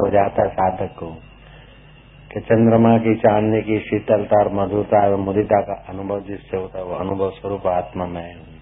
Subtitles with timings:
[0.00, 1.10] हो जाता साधक को,
[2.32, 6.84] कि चंद्रमा की चांदनी की शीतलता और मधुरता और मुदिता का अनुभव जिससे होता है,
[6.84, 8.54] वो अनुभव स्वरूप आत्मा में हूँ।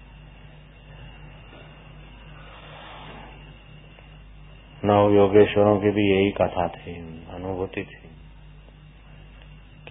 [4.85, 6.95] नव योगेश्वरों की भी यही कथा थी,
[7.29, 8.09] अनुभूति थी,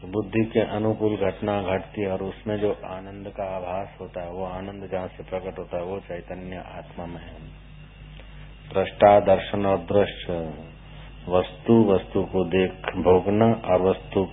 [0.00, 4.30] कि बुद्धि के अनुकूल घटना घटती है और उसमें जो आनंद का आभास होता है,
[4.30, 7.40] वो आनंद जहाँ से प्रकट होता है, वो चैतन्य आत्मा में है।
[8.74, 10.54] दृष्टा, दर्शन और दृश्य।
[11.28, 14.28] वस्तु वस्तु को देख, भोगना और वस्तु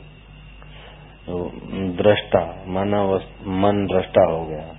[2.03, 4.75] दृष्टा, मन मन दृष्टा हो गया।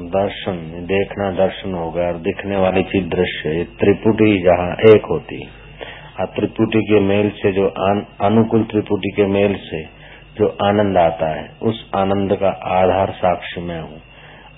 [0.00, 5.48] दर्शन, देखना दर्शन हो गया और दिखने वाली चीज़ दृश्य त्रिपुटी जहाँ एक होती।
[6.20, 7.68] और त्रिपुटी के मेल से जो
[8.20, 9.82] अनुकूल त्रिपुटी के मेल से
[10.38, 14.00] जो आनंद आता है, उस आनंद का आधार साक्ष्य में हूँ।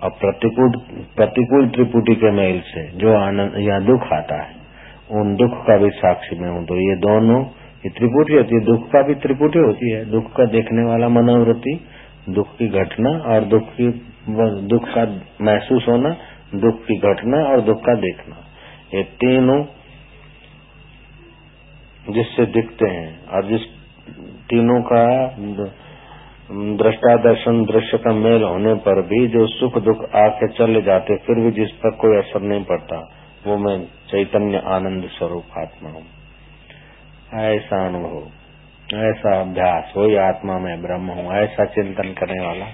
[0.02, 0.72] और प्रतिकूल
[1.16, 4.67] प्रतिकूल त्रिपुटी के मेल से जो आनंद या दुख आता है
[5.10, 7.40] उन दुख का भी साक्षी में हूँ। तो ये दोनों,
[7.84, 11.78] ये त्रिपुटी होती है, दुख का भी त्रिपुटी होती है। दुख का देखने वाला मनोवृत्ति,
[12.30, 13.88] दुख की घटना और दुख की,
[14.68, 15.04] दुख का
[15.44, 16.16] महसूस होना,
[16.56, 18.36] दुख की घटना और दुख का देखना।
[18.94, 19.62] ये तीनों
[22.08, 23.64] जिससे दिखते हैं और जिस
[24.50, 25.04] तीनों का
[26.78, 31.40] दृष्टा दर्शन दृश्य का मेल होने पर भी जो सुख दुख आके चले जाते फिर
[31.40, 33.00] भी जिस पर कोई असर नहीं पड़ता।
[33.48, 36.04] वो मैं चैतन्य आनंद स्वरूप आत्मा हूँ।
[37.34, 38.30] ऐसा अनुभव,
[38.98, 42.66] ऐसा अभ्यास, वही आत्मा में ब्रह्म हूँ, ऐसा चिंतन करने वाला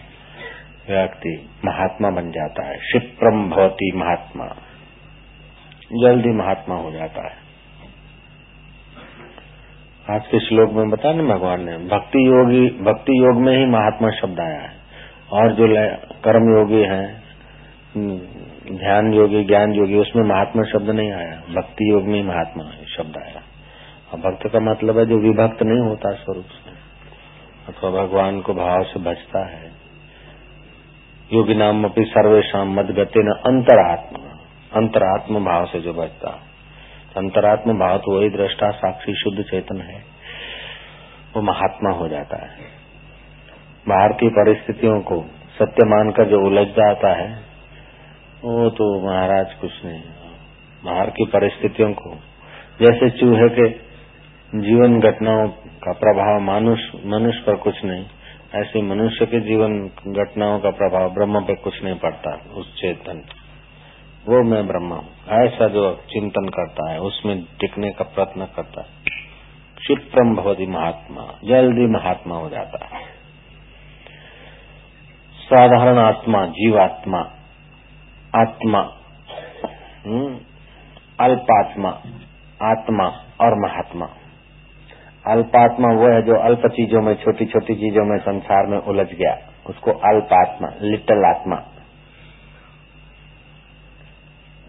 [0.90, 4.46] व्यक्ति महात्मा बन जाता है। क्षिप्रम भवती महात्मा।
[5.92, 7.44] जल्दी महात्मा हो जाता है।
[10.10, 14.10] आज के श्लोक में बता ना भगवान ने, भक्ति योगी, भक्ति योग में ही महात्मा
[14.10, 14.84] शब्द आया है।
[15.32, 15.66] और जो
[16.20, 17.23] कर्म योगी हैं
[18.72, 22.64] ध्यान योगी, ज्ञान योगी, उसमें महात्मा शब्द नहीं आया। भक्ति योग में महात्मा
[22.96, 23.42] शब्द आया।
[24.12, 26.70] और भक्त का मतलब है जो विभक्त नहीं होता स्वरूप से।
[27.72, 29.72] अथवा भगवान को भाव से बचता है।
[31.32, 34.38] योगी नाम अपनी सर्वेशा मद गति न अंतरात्मा।
[34.76, 36.42] अंतरात्म भाव से जो बचता
[37.16, 40.02] अंतरात्म भाव तो वही दृष्टा, साक्षी, शुद्ध चेतन है।
[41.36, 42.58] वो महात्मा हो जाता है।
[43.88, 45.20] बाहर की परिस्थितियों को
[45.58, 47.53] सत्य मानकर जो उलझ जाता है
[48.44, 50.00] वो तो महाराज, कुछ नहीं।
[50.84, 52.10] बाहर की परिस्थितियों को
[52.80, 53.68] जैसे चूहे के
[54.58, 58.04] जीवन घटनाओं का प्रभाव मनुष्य मनुष्य पर कुछ नहीं,
[58.54, 63.22] ऐसे मनुष्य के जीवन घटनाओं का प्रभाव ब्रह्म पर कुछ नहीं पड़ता, उस चेतन
[64.28, 65.08] वो मैं ब्रह्म हूँ।
[65.44, 68.86] ऐसा जो चिंतन करता है, उसमें टिकने का प्रयत्न करता है।
[69.76, 73.02] क्षिप्रम भवती महात्मा, जल्दी महात्मा हो जाता है।
[75.38, 77.33] साधारण आत्मा, जीवात्मा
[78.34, 78.78] आत्मा।
[80.06, 80.38] हम्म,
[81.20, 81.88] अल्पात्मा
[82.62, 83.04] आत्मा
[83.40, 84.08] और महात्मा।
[85.26, 89.38] अल्पात्मा वो है जो अल्प चीज़ों में छोटी छोटी चीज़ों में संसार में उलझ गया।
[89.66, 91.56] उसको अल्पात्मा लिटल आत्मा।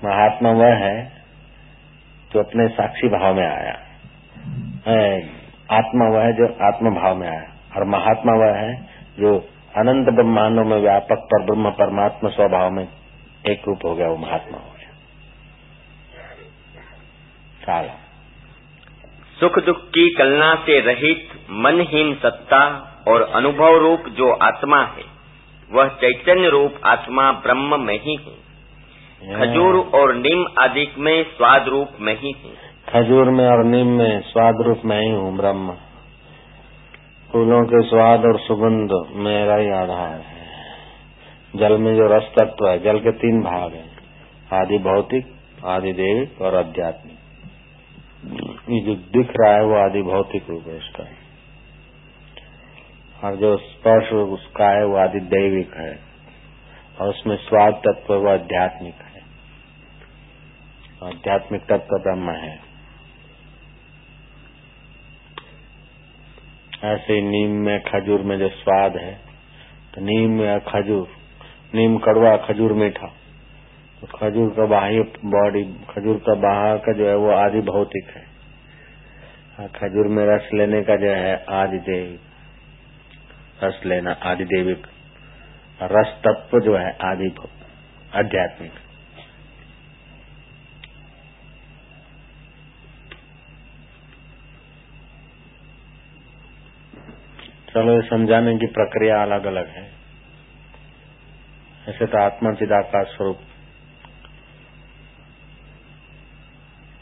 [0.04, 1.12] महात्मा वह है
[2.34, 3.74] जो अपने साक्षी भाव में आया।
[5.72, 7.44] आत्मा वह है जो आत्म भाव में आया।
[7.76, 8.86] और महात्मा वह है
[9.20, 9.40] जो
[9.78, 12.88] अनंत ब्रह्मांडों में व्यापक पर ब्रह्म परमात्मा स्वभाव में
[13.46, 14.92] एक रूप हो गया वो महात्मा हो गया।
[17.62, 17.96] सारा
[19.38, 21.30] सुख दुख की कलना से रहित
[21.60, 22.62] मनहीन सत्ता
[23.08, 25.04] और अनुभव रूप जो आत्मा है
[25.70, 28.36] वह चैतन्य रूप आत्मा ब्रह्म में ही हूँ।
[29.36, 32.54] खजूर और नीम आदि में स्वाद रूप में ही हूँ।
[32.90, 35.76] खजूर में और नीम में स्वाद रूप में ही हूँ ब्रह्म।
[37.30, 40.45] फूलों के स्वाद और सुगंध मेरा ही आधार है।
[41.56, 43.98] जल में जो रस तत्व है, जल के तीन भाग हैं,
[44.54, 45.36] आदि भौतिक,
[45.66, 47.18] आदि देविक और आध्यात्मिक।
[48.70, 51.04] ये जो दिख रहा है वो आदि भौतिक रूप है इसका।
[53.28, 56.00] और जो स्पर्श उसका है, वो आदि दैविक है।
[57.02, 59.22] और उसमें स्वाद तत्व वो आध्यात्मिक है।
[61.04, 62.76] आध्यात्मिक तत्व ब्रह्म है।
[66.84, 69.14] ऐसे नीम में खजूर में जो स्वाद है
[69.94, 71.08] तो नीम या खजूर
[71.74, 73.08] नीम कड़वा खजूर मीठा।
[74.02, 78.24] तो खजूर का बाह्य बॉडी खजूर का बाहर का जो है वो आदि भौतिक है।
[79.58, 82.18] हाँ, खजूर में रस लेने का जो है आदि देव
[83.64, 84.88] रस लेना आदि देविक
[85.80, 87.34] रस तत्व जो है आदि
[88.16, 88.72] आध्यात्मिक।
[97.70, 100.05] चलो समझाने की प्रक्रिया अलग अलग है।
[101.90, 103.40] ऐसे तो आत्मा चिदाकाश स्वरूप।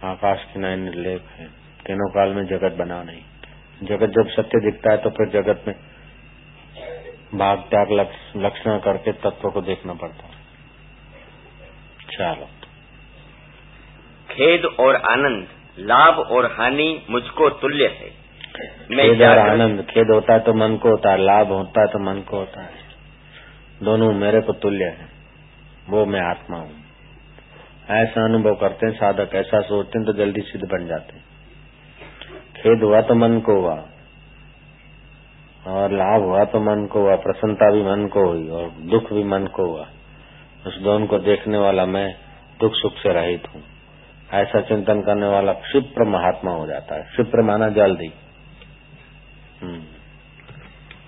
[0.03, 1.45] आकाश की नए निर्लेप है।
[1.85, 3.21] तीनों काल में जगत बना नहीं।
[3.83, 5.75] जगत जब सत्य दिखता है तो फिर जगत में
[7.35, 7.91] भाग त्याग
[8.37, 10.41] लक्षण करके तत्व को देखना पड़ता है।
[12.11, 12.49] चलो।
[14.29, 15.47] खेद और आनंद
[15.79, 18.09] लाभ और हानि मुझको तुल्य है।
[18.87, 21.99] खेद और आनंद खेद होता है तो मन को होता है लाभ होता है तो
[21.99, 22.82] मन को होता है।
[23.83, 25.07] दोनों मेरे को तुल्य है।
[25.89, 26.83] वो मैं आत्मा हूँ।
[27.89, 31.23] ऐसा अनुभव करते हैं, साधक ऐसा सोचते हैं तो जल्दी सिद्ध बन जाते हैं।
[32.55, 33.85] खेद हुआ तो मन को हुआ,
[35.67, 39.23] और लाभ हुआ तो मन को हुआ, प्रसन्नता भी मन को हुई, और दुख भी
[39.23, 39.87] मन को हुआ।
[40.67, 42.15] उस दोनों को देखने वाला मैं
[42.59, 43.63] दुख सुख से रहित हूँ।
[44.33, 48.13] ऐसा चिंतन करने वाला क्षिप्र महात्मा हो जाता है। क्षिप्र माना जल्दी।
[49.61, 49.92] हम्म।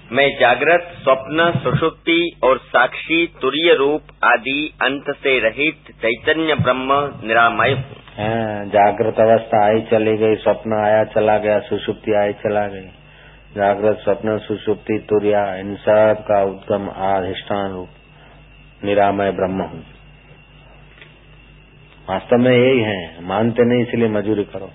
[0.05, 7.71] मैं जागृत स्वप्न सुषुप्ति और साक्षी तुरीय रूप आदि अंत से रहित चैतन्य ब्रह्म निरामय
[7.71, 12.85] हूँ। हाँ, जागृत अवस्था आई चली गई स्वप्न आया चला गया सुषुप्ति आई चला गई।
[13.55, 19.83] जागृत स्वप्न सुषुप्ति तुरिया इन सब का उद्गम अधिष्ठान रूप निरामय ब्रह्म हूँ।
[22.09, 24.71] वास्तव में यही है मानते नहीं इसलिए मजूरी करो।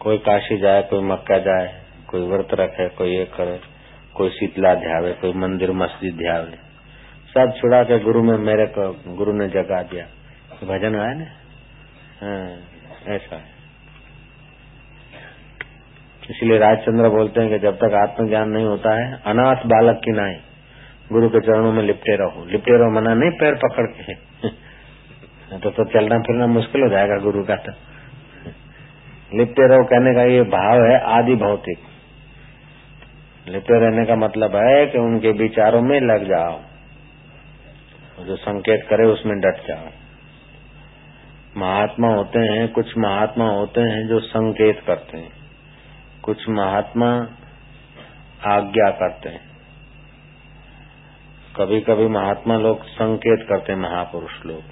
[0.00, 1.74] कोई काशी जाए कोई मक्का जाए
[2.08, 3.60] कोई व्रत रखे कोई ये करे
[4.14, 6.66] कोई शीतला ध्यावे कोई मंदिर मस्जिद ध्यावे
[7.26, 10.04] सब छुड़ा के गुरु में मेरे को गुरु ने जगा दिया।
[10.64, 11.24] भजन आए ना?
[12.20, 12.56] हाँ,
[13.14, 13.54] ऐसा है।
[16.30, 20.34] इसलिए राजचंद्र बोलते हैं कि जब तक आत्मज्ञान नहीं होता है अनाथ बालक की नाई
[21.12, 24.14] गुरु के चरणों में लिपटे रहो। लिपटे रहो मना नहीं पैर पकड़ के।
[25.58, 27.72] तो तो चलना फिरना मुश्किल हो जाएगा गुरु का तो।
[29.38, 31.95] लिपटे रहो कहने का ये भाव है आदि भौतिक
[33.48, 36.60] लिपटे रहने का मतलब है कि उनके विचारों में लग जाओ।
[38.24, 39.88] जो संकेत करे उसमें डट जाओ।
[41.56, 45.32] महात्मा होते हैं, कुछ महात्मा होते हैं जो संकेत करते हैं।
[46.22, 47.28] कुछ महात्मा
[48.46, 49.40] आज्ञा करते हैं।
[51.56, 54.62] कभी कभी महात्मा लोग संकेत करते हैं, महापुरुष लोग।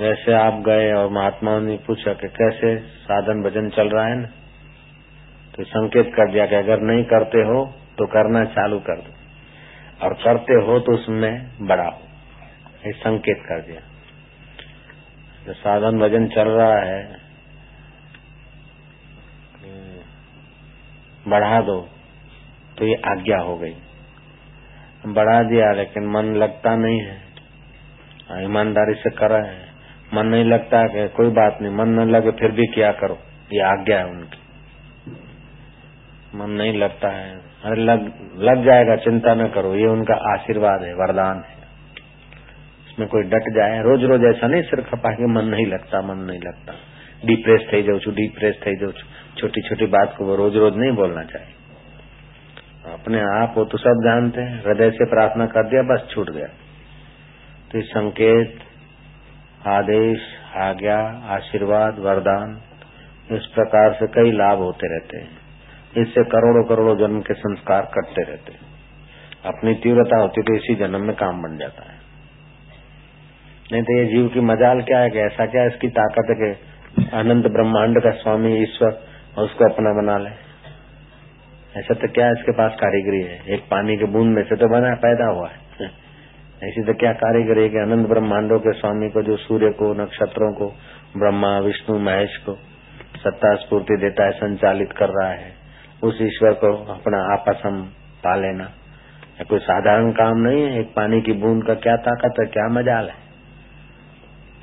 [0.00, 4.28] जैसे आप गए और महात्माओं ने पूछा कि कैसे साधन भजन चल रहा है ना?
[5.54, 7.64] तो संकेत कर दिया कि अगर नहीं करते हो
[7.98, 9.12] तो करना चालू कर दो।
[10.02, 11.98] और करते हो तो उसमें बढ़ाओ।
[12.86, 13.80] ये संकेत कर दिया।
[15.46, 17.00] जो साधन भजन चल रहा है
[21.28, 21.80] बढ़ा दो
[22.78, 23.74] तो ये आज्ञा हो गई।
[25.06, 27.20] बढ़ा दिया, लेकिन मन लगता नहीं है।
[28.44, 29.66] ईमानदारी से करा है।
[30.14, 33.18] मन नहीं लगता कि कोई बात नहीं, मन न लगे फिर भी क्या करो?
[33.52, 34.41] ये आज्ञा है उनकी।
[36.35, 37.29] मन नहीं लगता है
[37.63, 38.11] अरे लग
[38.41, 41.55] लग जाएगा चिंता न करो ये उनका आशीर्वाद है वरदान है
[42.87, 46.23] इसमें कोई डट जाए रोज रोज ऐसा नहीं सिर खपा के मन नहीं लगता मन
[46.23, 46.79] नहीं लगता
[47.23, 50.77] डिप्रेस थी जाऊ છું ડિપ્રેસ થઈ જાઉં છું छोटी छोटी बात को वो रोज रोज
[50.77, 51.55] नहीं बोलना चाहिए
[52.93, 56.47] अपने आप वो तो सब जानते हैं हृदय से प्रार्थना कर दिया बस छूट गया
[57.71, 58.59] तो संकेत
[59.71, 60.23] आदेश
[60.61, 60.97] आज्ञा
[61.35, 62.55] आशीर्वाद वरदान
[63.31, 65.40] इस प्रकार से कई लाभ होते रहते हैं
[65.96, 68.72] इससे करोड़ों करोड़ों जन्म के संस्कार कटते रहते
[69.46, 71.98] अपनी तीव्रता होती तो इसी जन्म में काम बन जाता है।
[73.72, 76.62] नहीं तो ये जीव की मजाल क्या है कि ऐसा क्या इसकी ताकत है कि
[77.12, 78.88] अनंत ब्रह्मांड का स्वामी ईश्वर
[79.38, 80.52] और उसको अपना बना ले।
[81.80, 83.54] ऐसा तो क्या इसके पास कारीगरी है?
[83.54, 85.86] एक पानी के बूंद में से तो बना, पैदा हुआ है।
[86.68, 90.52] ऐसी तो क्या कारीगरी है कि अनंत ब्रह्मांडों के स्वामी को, जो सूर्य को, नक्षत्रों
[90.52, 90.66] को,
[91.16, 92.54] ब्रह्मा, विष्णु, महेश को
[93.16, 95.61] सत्ता स्फूर्ति देता है, संचालित कर रहा है।
[96.02, 97.82] उस ईश्वर को अपना आपस हम
[98.24, 98.64] पा लेना।
[99.48, 103.08] कोई साधारण काम नहीं है एक पानी की बूंद का क्या ताकत है क्या मजाल
[103.08, 103.20] है?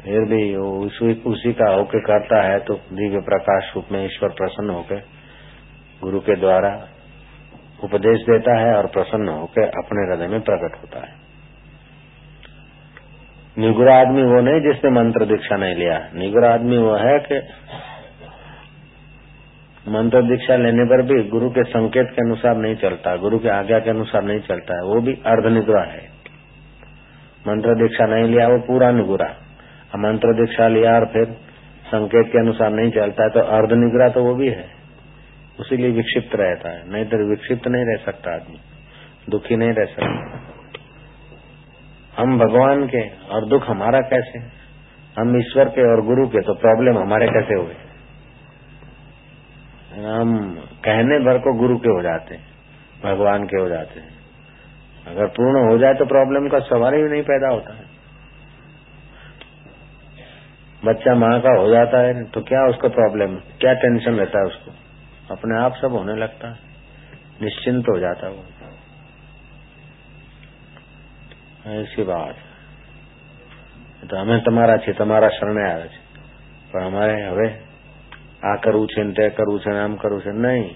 [0.01, 4.69] फिर भी उसी, उसी का होके करता है तो दिव्य प्रकाश रूप में ईश्वर प्रसन्न
[4.69, 5.01] होकर
[6.01, 6.69] गुरु के द्वारा
[7.83, 11.13] उपदेश देता है और प्रसन्न होकर अपने हृदय में प्रकट होता है।
[13.57, 17.39] निगुरा आदमी वो नहीं जिसने मंत्र दीक्षा नहीं लिया। निगुरा आदमी वो है कि
[19.89, 23.79] मंत्र दीक्षा लेने पर भी गुरु के संकेत के अनुसार नहीं चलता, गुरु के आज्ञा
[23.79, 26.01] के अनुसार नहीं चलता है वो भी अर्ध निगुरा है।
[27.45, 29.29] मंत्र दीक्षा नहीं लिया, वो पूरा निगुरा।
[29.97, 31.25] मंत्र दीक्षा लिया और फिर
[31.87, 34.67] संकेत के अनुसार नहीं चलता है तो अर्ध निगुरा तो वो भी है।
[35.59, 38.59] उसीलिए विक्षिप्त रहता है, नहीं तो विक्षिप्त नहीं रह सकता आदमी,
[39.29, 40.39] दुखी नहीं रह सकता।
[42.17, 44.39] हम भगवान के, और दुख हमारा कैसे?
[45.17, 47.75] हम ईश्वर के और गुरु के तो प्रॉब्लम हमारे कैसे हुए?
[50.04, 50.34] हम
[50.84, 52.52] कहने भर को गुरु के हो जाते हैं
[53.02, 54.12] भगवान के हो जाते हैं
[55.06, 57.92] अगर पूर्ण हो जाए तो प्रॉब्लम का सवाल ही नहीं पैदा होता है
[60.82, 64.72] बच्चा माँ का हो जाता है तो क्या उसको प्रॉब्लम क्या टेंशन रहता है उसको
[65.30, 66.72] अपने आप सब होने लगता है
[67.42, 68.44] निश्चिंत हो जाता है वो
[71.74, 72.42] ऐसी बात
[74.04, 76.00] તો અમે તમારા છીએ તમારા શરણે આવે છે
[76.70, 77.46] પણ અમારે હવે
[78.43, 80.69] आ करू छे तय करू छे नाम करू छे। नहीं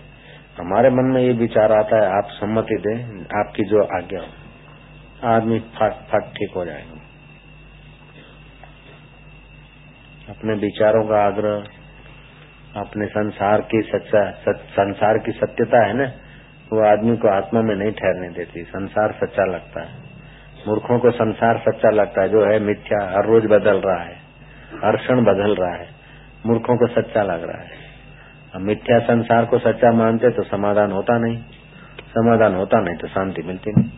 [0.58, 2.98] हमारे मन में ये विचार आता है आप सम्मति दें
[3.38, 7.00] आपकी जो आज्ञा हो आदमी फट फट ठीक हो जाएगा।
[10.30, 11.64] अपने विचारों का आग्रह
[12.76, 16.12] अपने संसार की सच्चा सच, संसार की सत्यता है ना
[16.72, 20.02] वो आदमी को आत्मा में नहीं ठहरने देती संसार सच्चा लगता है।
[20.68, 24.16] मूर्खों को संसार सच्चा लगता है जो है मिथ्या हर रोज बदल रहा है
[24.84, 25.88] हर क्षण बदल रहा है।
[26.46, 27.70] मूर्खों को सच्चा लग रहा है।
[28.56, 31.38] अब मिथ्या संसार को सच्चा मानते तो समाधान होता नहीं।
[32.10, 33.90] समाधान होता नहीं तो शांति मिलती नहीं।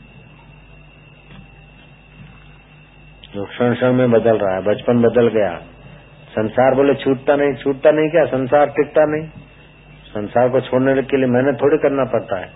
[3.36, 5.62] जो क्षण क्षण में बदल रहा है, बचपन बदल गया।
[6.30, 8.26] संसार बोले, छूटता नहीं छूटता नहीं क्या?
[8.26, 9.30] संसार टिकता नहीं?
[10.08, 12.50] संसार को छोड़ने के लिए मेहनत थोड़ी करना पड़ता है।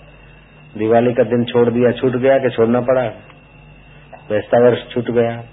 [0.78, 3.02] दिवाली का दिन छोड़ दिया, छूट गया कि छोड़ना पड़ा?
[4.30, 5.44] बेस्ता वर्ष छूट गया,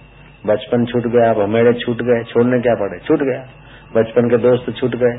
[0.46, 2.98] बचपन छूट गया, अब भमेड़े छूट गए, छोड़ने क्या पड़े?
[2.98, 3.46] छूट गया।
[3.96, 5.16] बचपन के दोस्त छूट गए,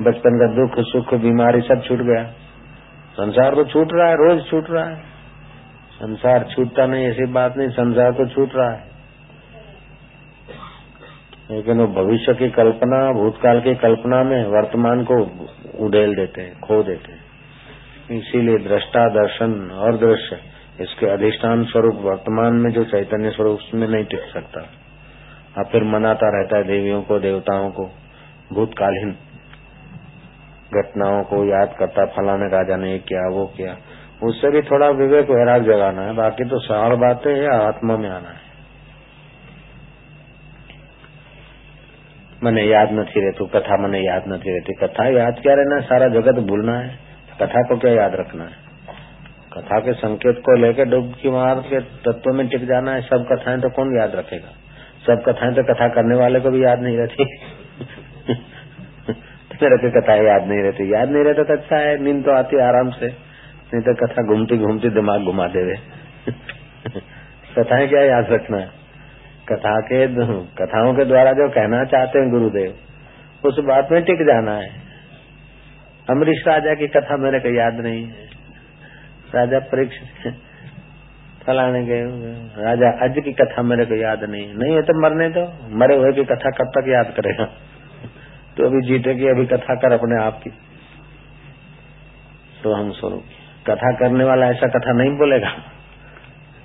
[0.00, 2.24] बचपन का दुख, सुख, बीमारी सब छूट गया।
[3.12, 4.96] संसार तो छूट रहा है, रोज छूट रहा है।
[5.92, 8.92] संसार छूटता नहीं, ऐसी बात नहीं, संसार तो छूट रहा है।
[11.50, 15.14] लेकिन वो भविष्य की कल्पना, भूतकाल की कल्पना में वर्तमान को
[15.84, 17.22] उड़ेल देते हैं, खो देते हैं।
[18.18, 20.38] इसीलिए दृष्टा दर्शन और दृश्य,
[20.80, 24.60] इसके अधिष्ठान स्वरूप वर्तमान में जो चैतन्य स्वरूप उसमें नहीं टिक सकता।
[25.58, 27.90] अब फिर मनाता रहता है देवियों को, देवताओं को।
[28.53, 29.13] भूतकालीन
[30.73, 33.77] घटनाओं को याद करता फलाने राजा ने किया वो किया
[34.23, 38.29] उससे भी थोड़ा विवेक वैराग जगाना है बाकी तो सार बातें या आत्मा में आना
[38.31, 38.45] है
[42.41, 46.07] મને યાદ નથી રહેતું कथा મને याद नहीं रहती कथा याद क्या रहना है सारा
[46.09, 46.89] जगत भूलना है
[47.39, 48.65] कथा को क्या याद रखना है
[49.53, 53.59] कथा के संकेत को लेकर डुबकी मार के तत्व में टिक जाना है सब कथाएं
[53.61, 54.51] तो कौन याद रखेगा
[55.07, 57.27] सब कथाएं तो कथा करने वाले को भी याद नहीं रहती
[59.62, 62.60] मेरे को कथा याद नहीं रहती। याद नहीं रहता तो अच्छा है नींद तो आती
[62.60, 63.08] आराम से।
[63.72, 65.76] नहीं तो कथा घूमती घूमती दिमाग घुमा देवे।
[67.56, 68.60] कथाएँ क्या याद रखना
[69.48, 70.06] कथा के
[70.58, 72.74] कथाओं के द्वारा जो कहना चाहते हैं गुरुदेव,
[73.44, 74.70] उस बात में टिक जाना है।
[76.10, 78.30] अमरीश राजा की कथा मेरे को याद नहीं है।
[79.34, 80.34] राजा परीक्षित
[81.46, 81.98] फलाने के
[82.62, 85.44] राजा अज की कथा मेरे को याद नहीं नहीं है तो मरने दो।
[85.76, 87.48] मरे हुए की कथा कब तक याद करेगा?
[88.56, 90.50] तो अभी जीते की अभी कथा कर अपने आप की।
[92.64, 93.22] तो हम स्वरूप
[93.66, 95.48] कथा करने वाला ऐसा कथा नहीं बोलेगा।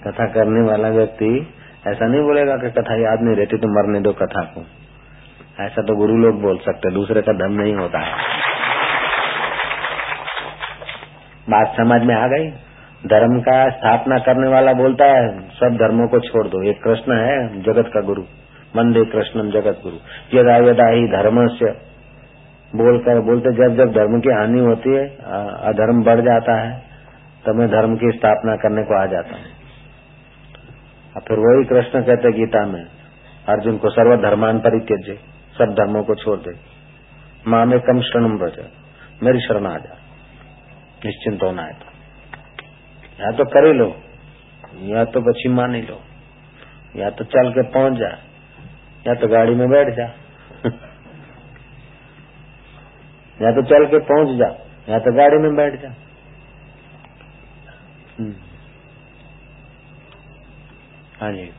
[0.08, 1.54] कथा करने वाला व्यक्ति
[1.88, 4.62] ऐसा नहीं बोलेगा कि कथा याद नहीं रहती तो मरने दो कथा को।
[5.64, 8.16] ऐसा तो गुरु लोग बोल सकते, दूसरे का धर्म नहीं होता। है
[11.50, 12.50] बात समझ में आ गई?
[13.08, 17.62] धर्म का स्थापना करने वाला बोलता है, सब धर्मों को छोड़ दो, ये कृष्ण है,
[17.62, 18.24] जगत का गुरु।
[18.74, 19.98] मंदे कृष्णम जगत गुरु
[20.34, 21.72] यदा यदा ही धर्म से
[22.74, 25.04] बोलकर बोलते जब जब धर्म की हानि होती है
[25.68, 26.72] अधर्म बढ़ जाता है
[27.46, 29.56] तो मैं धर्म की स्थापना करने को आ जाता हूँ।
[31.16, 32.84] और फिर वही कृष्ण कहते गीता में,
[33.48, 35.14] अर्जुन को सर्वधर्मान परित्यज्य,
[35.56, 36.56] सब धर्मों को छोड़ दे।
[37.48, 38.60] माँ में कम शरण ब्रज
[39.24, 39.96] मेरी शरण आ जा।
[41.06, 41.88] निश्चिंत होना है तो।
[43.20, 43.88] या तो कर लो,
[44.88, 46.00] या तो बची मान लो।
[46.96, 48.12] या तो चल के पहुँच जा।
[49.08, 50.06] या तो गाड़ी में बैठ जा।
[53.40, 54.48] या तो चल के पहुँच जा
[54.88, 55.94] या तो गाड़ी में बैठ जा।
[58.18, 58.34] हम्म।
[61.20, 61.50] हाँ जी।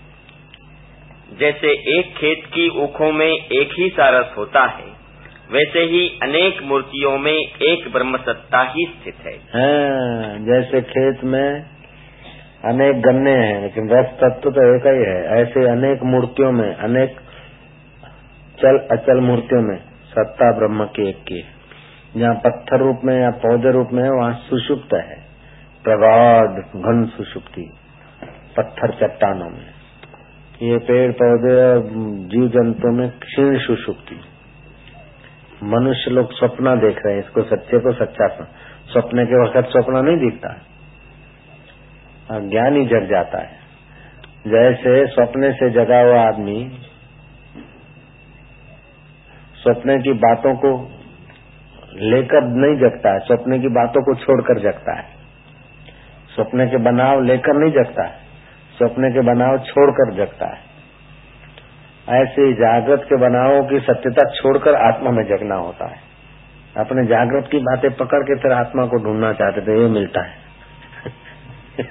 [1.39, 4.97] जैसे एक खेत की ऊखों में एक ही सारस होता है
[5.53, 11.49] वैसे ही अनेक मूर्तियों में एक ब्रह्म सत्ता ही स्थित है। हाँ, जैसे खेत में
[12.65, 17.17] अनेक गन्ने हैं लेकिन रस तत्व तो एक ही है। ऐसे अनेक मूर्तियों में अनेक
[18.59, 19.79] चल, अचल मूर्तियों में,
[20.11, 21.45] सत्ता ब्रह्म की एक की
[22.17, 25.17] जहाँ पत्थर रूप में, या पौधे रूप में है, वहाँ सुषुप्त है।
[25.85, 27.71] प्रगाढ़ घन सुषुप्ति,
[28.57, 29.67] पत्थर चट्टानों में।
[30.63, 31.83] ये पेड़ पौधे
[32.29, 34.21] जीव जंतु में क्षीण सुषुप्ति।
[35.63, 38.29] मनुष्य लोग सपना देख रहे हैं, इसको सच्चे को सच्चा
[38.89, 40.51] सपने के वक्त सपना नहीं दिखता।
[42.41, 43.59] ज्ञान ही जग जाता है।
[44.47, 46.79] जैसे सपने से जगा हुआ आदमी
[49.63, 50.93] स्वप्न की बातों को
[51.95, 55.05] लेकर नहीं जगता है स्वप्न की बातों को छोड़कर जगता है।
[56.35, 58.29] स्वप्न के बनाव लेकर नहीं जगता है
[58.79, 60.69] स्वप्न के बनाव छोड़कर जगता है।
[62.23, 66.09] ऐसे जागृत के बनावों की सत्यता छोड़कर आत्मा में जगना होता है।
[66.77, 70.37] अपने जागृत की बातें पकड़ के फिर आत्मा को ढूंढना चाहते थे, ये मिलता है।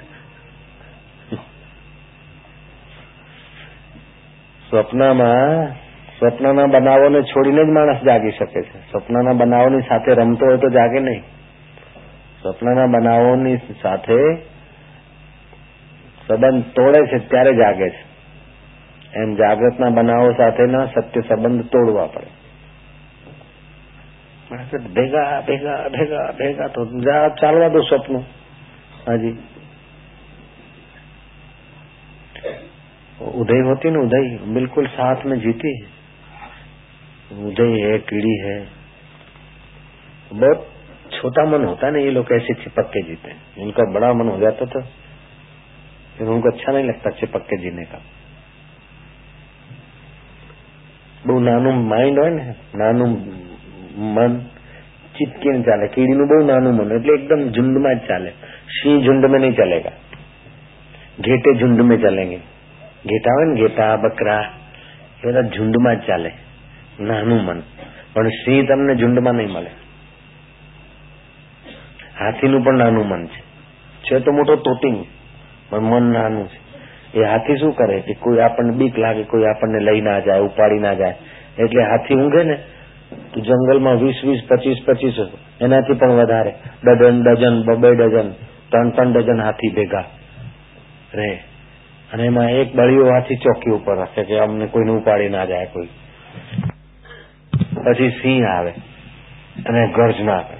[4.70, 5.87] स्वप्न में
[6.17, 10.99] સ્વપ્નના બનાવોને છોડીને જ માણસ જાગી શકે છે સ્વપ્નના બનાવોની સાથે રમતો હોય તો જાગે
[10.99, 11.23] નહીં
[12.41, 14.19] સ્વપ્નના બનાવોની સાથે
[16.27, 18.01] સંબંધ તોડે છે ત્યારે જાગે છે
[19.15, 22.31] એમ જાગ્રતના બનાવો સાથેના સત્ય સંબંધ તોડવા પડે
[24.89, 26.81] ભેગા ભેગા ભેગા ભેગા તો
[27.37, 28.19] ચાલવા દો સ્વપ્નો
[29.05, 29.35] હાજી
[33.33, 35.91] उदय होती ना उदय बिल्कुल साथ में जीती है
[37.43, 38.57] उदय है कीड़ी है
[40.33, 40.67] बहुत
[41.11, 44.29] छोटा मन होता है ना ये लोग ऐसे चिपक के जीते हैं उनका बड़ा मन
[44.29, 44.81] हो जाता था
[46.17, 48.01] फिर उनको अच्छा नहीं लगता चिपक के जीने का
[51.23, 53.11] બહુ નાનું માઇન્ડ હોય ને નાનું
[54.15, 54.33] મન
[55.15, 58.31] ચીપકીને ચાલે કીડીનું બહુ નાનું મન એટલે એકદમ ઝુંડમાં જ ચાલે
[58.73, 59.91] સિંહ झुंड में नहीं चलेगा
[61.21, 62.39] घेटे झुंड में चलेंगे
[63.05, 64.35] ઘેટા હોય ને ઘેટા બકરા
[65.19, 66.29] એ બધા ઝુંડમાં જ ચાલે
[67.00, 67.62] નાનું મન.
[68.14, 69.70] પણ સિંહ તમને ઝુંડમાં નહીં મળે.
[72.20, 73.48] હાથીનું પણ નાનું મન છે.
[74.02, 75.06] છે તો મોટો તોતિંગ,
[75.70, 76.68] પણ મન નાનું છે.
[77.20, 80.78] એ હાથી શું કરે કે કોઈ આપણને બીક લાગે, કોઈ આપણને લઈ ના જાય, ઉપાડી
[80.78, 81.14] ના જાય.
[81.58, 82.54] એટલે હાથી ઊંઘે ને,
[83.34, 85.14] તો જંગલમાં વીસ વીસ, પચીસ પચીસ
[85.60, 86.54] એનાથી પણ વધારે.
[86.84, 88.30] ડઝન ડઝન, બબે ડઝન,
[88.68, 90.04] ત્રણ ત્રણ ડઝન હાથી ભેગા
[91.14, 91.34] રહે.
[92.12, 95.88] અને એમાં એક બળિયો હાથી ચોકી ઉપર રાખે કે અમને કોઈને ઉપાડી ના જાય કોઈ.
[97.78, 98.70] પછી સિંહ આવે
[99.66, 100.58] અને ગર્જના કરે.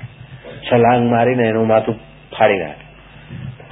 [0.72, 1.94] છલાંગ મારીને એનું માથું
[2.38, 2.88] ફાડી નાખે.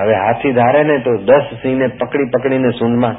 [0.02, 3.16] હવે હાથી ધારે ને તો દસ સિંહને પકડી પકડીને સૂનમાં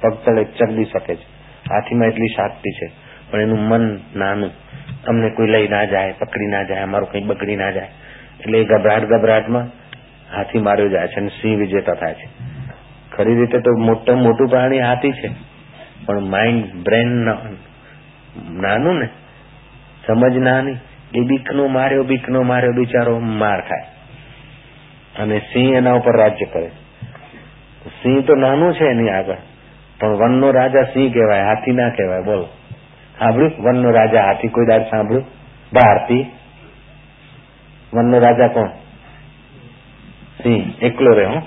[0.00, 1.22] પગતળે ચગડી શકે છે.
[1.70, 2.90] હાથીમાં એટલી શાક્તિ છે.
[3.30, 4.50] પણ એનું મન નાનું.
[5.06, 7.88] તમને કોઈ લઈ ના જાય, પકડી ના જાય, અમારું કઈ બગડી ના જાય.
[8.40, 9.62] એટલે એ ગભરાટ ગભરાટમાં
[10.36, 12.28] હાથી માર્યો જાય છે અને સિંહ વિજેતા થાય છે.
[13.16, 15.30] ખરી રીતે તો મોટું મોટું પ્રાણી હાથી છે.
[16.06, 17.24] પણ માઇન્ડ બ્રેન
[18.52, 19.08] નાનું ને
[20.06, 20.76] સમજ નહીં
[21.14, 23.82] એ બીકનો માર્યો બીકનો માર્યો, બિચારો માર ખાય.
[25.22, 26.70] અને સિંહ એના ઉપર રાજ્ય કરે
[28.02, 29.34] સિંહ તો નાનું છે એની આગળ.
[30.00, 32.48] પણ વનનો રાજા સિંહ કહેવાય, હાથી ના કહેવાય, બોલો.
[33.18, 33.52] સાંભળ્યું?
[33.62, 35.24] વનનો રાજા હાથી, કોઈ દાડ સાંભળ્યું?
[35.72, 36.26] ભારતી.
[37.94, 38.68] વનનો રાજા કોણ?
[40.42, 40.72] સિંહ.
[40.82, 41.46] એકલો રહે હું.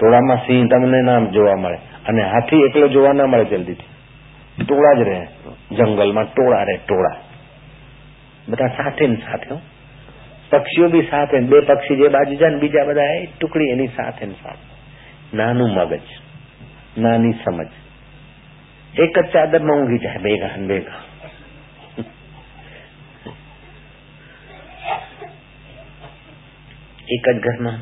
[0.00, 1.76] ટોળામાં સિંહ તમને નામ જોવા મળે.
[1.76, 3.93] અને હાથી એકલો જોવા ના મળે જલ્દીથી.
[4.57, 5.19] ટોળા જ રહે
[5.71, 7.17] જંગલમાં ટોળા રહે ટોળા
[8.47, 9.59] બધા સાથે ને સાથે
[10.51, 14.25] પક્ષીઓ બી સાથે બે પક્ષી જે બાજુ જાય ને બીજા બધા એ ટુકડી એની સાથે
[14.25, 14.65] ને સાથે
[15.33, 16.07] નાનું મગજ
[16.97, 17.71] નાની સમજ
[18.93, 21.01] એક જ ચાદરમાં ઊંઘી જાય ભેગા ને ભેગા
[27.07, 27.79] એક જ ઘરમાં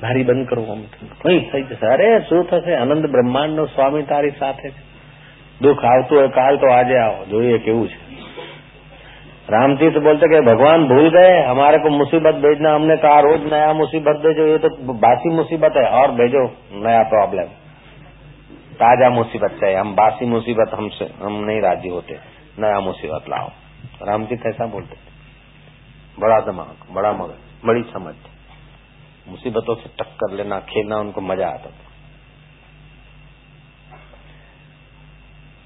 [0.00, 0.82] બારી બંધ કરો આમ
[1.22, 4.82] કઈ થઈ જશે અરે શું થશે આનંદ બ્રહ્માંડ નો સ્વામી તારી સાથે છે
[5.62, 8.08] દુઃખ આવતું હોય કાલ તો આજે આવો જોઈએ કેવું છે
[9.48, 14.18] रामतीर्थ बोलते कि भगवान भूल गए हमारे को मुसीबत भेजना हमने कहा रोज नया मुसीबत
[14.20, 16.42] भेजो ये तो बासी मुसीबत है और भेजो
[16.80, 17.54] नया प्रॉब्लम
[18.76, 22.18] ताजा मुसीबत चाहिए हम बासी मुसीबत हमसे हम नहीं राजी होते
[22.58, 23.48] नया मुसीबत लाओ
[24.02, 28.14] रामतीर्थ ऐसा बोलते थे बड़ा दिमाग बड़ा मगज बड़ी समझ
[29.28, 31.86] मुसीबतों से टक्कर लेना खेलना उनको मजा आता था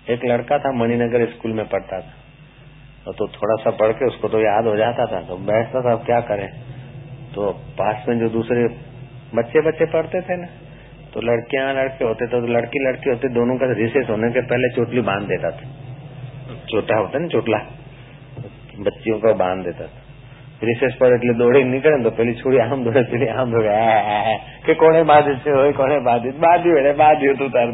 [0.06, 4.40] एक लड़का था मणिनगर स्कूल में पढ़ता था तो थोड़ा सा पढ़ के उसको तो
[4.40, 6.48] याद हो जाता था तो बैठता था अब क्या करें
[7.34, 8.66] तो पास में जो दूसरे
[9.34, 10.48] बच्चे बच्चे पढ़ते थे ना
[11.12, 14.70] तो लड़कियां लड़के होते थे तो लड़की लड़की होते दोनों का रिसेस होने के पहले
[14.76, 15.72] चोटली बांध देता था
[16.66, 17.60] छोटा होता ना चोटला
[18.80, 20.02] बच्चियों का बांध देता था
[20.62, 23.72] રિસેસ પર એટલે દોડી નીકળે તો પેલી છોડી આમ દોડે પેલી આમ દોડે
[24.66, 27.68] કે કોને બાંધ્યું છે હોય કોને બાંધ્યું બાંધ્યું એટલે બાંધ્યું તું તાર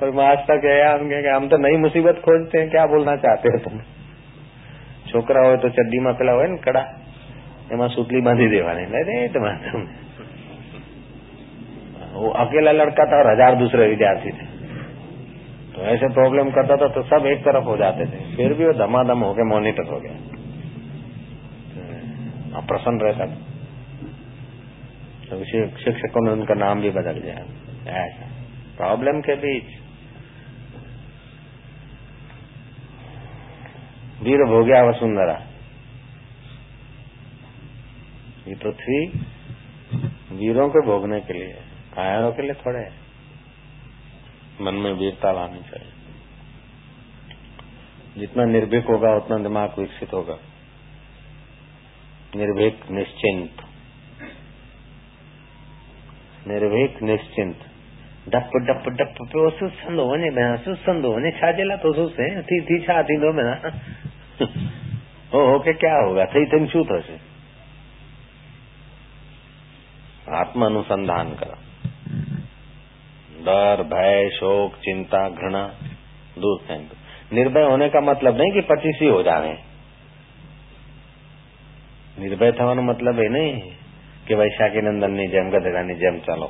[0.00, 3.58] पर आज तक गया क्या हम तो नई मुसीबत खोजते हैं, क्या बोलना चाहते हो
[3.60, 3.80] तुम?
[5.08, 6.82] छोकरा हो तो चड्डी में पेला हो कड़ा।
[7.72, 8.84] एम सूतली बांधी દેવાની
[9.32, 9.40] तो
[12.14, 14.46] वो अकेला लड़का था और हज़ार दूसरे विद्यार्थी थे।
[15.72, 18.72] तो ऐसे प्रॉब्लम करता था तो सब एक तरफ़ हो जाते थे। फिर भी वो
[18.78, 20.14] धमाधम होके मोनिटर हो गया।
[22.50, 23.38] तो प्रसन्न रहता था।
[25.26, 27.36] तो शिक्षकों ने उनका नाम भी बदल दिया
[27.98, 28.24] ऐसा।
[28.76, 29.68] प्रॉब्लम के बीच
[34.22, 35.46] वीर भोग्या वसुंधरा
[38.48, 39.06] ये पृथ्वी
[40.36, 41.52] वीरों को भोगने के लिए
[41.94, 42.90] कायरों के लिए थोड़े
[44.64, 45.92] मन में वीरता लानी चाहिए।
[48.18, 50.38] जितना निर्भीक होगा, उतना दिमाग विकसित होगा।
[52.36, 53.50] निर्भीक, निश्चिंत।
[56.46, 57.69] निर्भीक, निश्चिंत।
[58.27, 62.79] डप डप डप पियो सुसंदो वञे भेण सुसंदो वञे छाजे लाइ थो सुसे थी थी
[62.85, 63.51] छा थींदो भेण
[65.33, 67.17] हो हो के क्या होगा થઈ થઈને શું થશે
[70.35, 71.57] आत्म अनुसंधान करो
[73.45, 75.61] डर भय शोक चिंता घृणा
[76.39, 76.89] दूर फेंक
[77.33, 79.53] निर्भय होने का मतलब नहीं कि पच्चीस ही हो जावे
[82.19, 83.53] निर्भय થવાનો मतलब ये नहीं
[84.27, 86.49] कि वैशाखी नंदन ની જેમ ગધેડાની જેમ चलो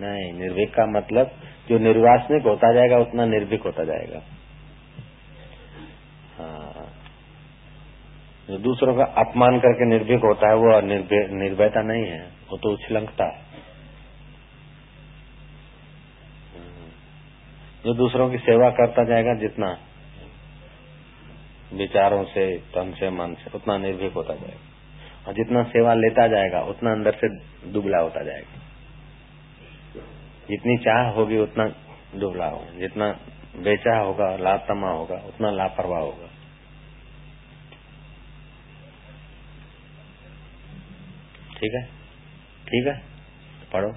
[0.00, 1.30] नहीं, निर्भीक का मतलब
[1.68, 4.22] जो निर्वासनिक होता जाएगा, उतना निर्भीक होता जाएगा।
[6.38, 6.92] हाँ।
[8.48, 10.80] जो दूसरों का अपमान करके निर्भीक होता है, वो
[11.36, 13.46] निर्भयता नहीं है, वो तो उछलंकता है।
[17.84, 19.78] जो दूसरों की सेवा करता जाएगा, जितना
[21.74, 26.60] विचारों से, तन से, मन से, उतना निर्भीक होता जाएगा। और जितना सेवा लेता जाएगा,
[26.60, 27.28] उतना अंदर से
[27.72, 28.65] दुबला होता जाएगा।
[30.50, 31.66] जितनी चाह होगी उतना
[32.14, 33.12] दुबला होगा जितना
[33.56, 36.26] बेचा होगा लातमा होगा उतना लापरवाह होगा।
[41.60, 41.82] ठीक है?
[42.64, 43.02] ठीक है?
[43.72, 43.92] पढ़ो।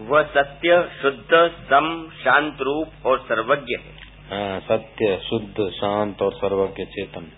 [0.00, 4.00] वह सत्य शुद्ध सम शांत रूप और सर्वज्ञ है।
[4.30, 7.32] हाँ, सत्य शुद्ध शांत और सर्वज्ञ चेतन।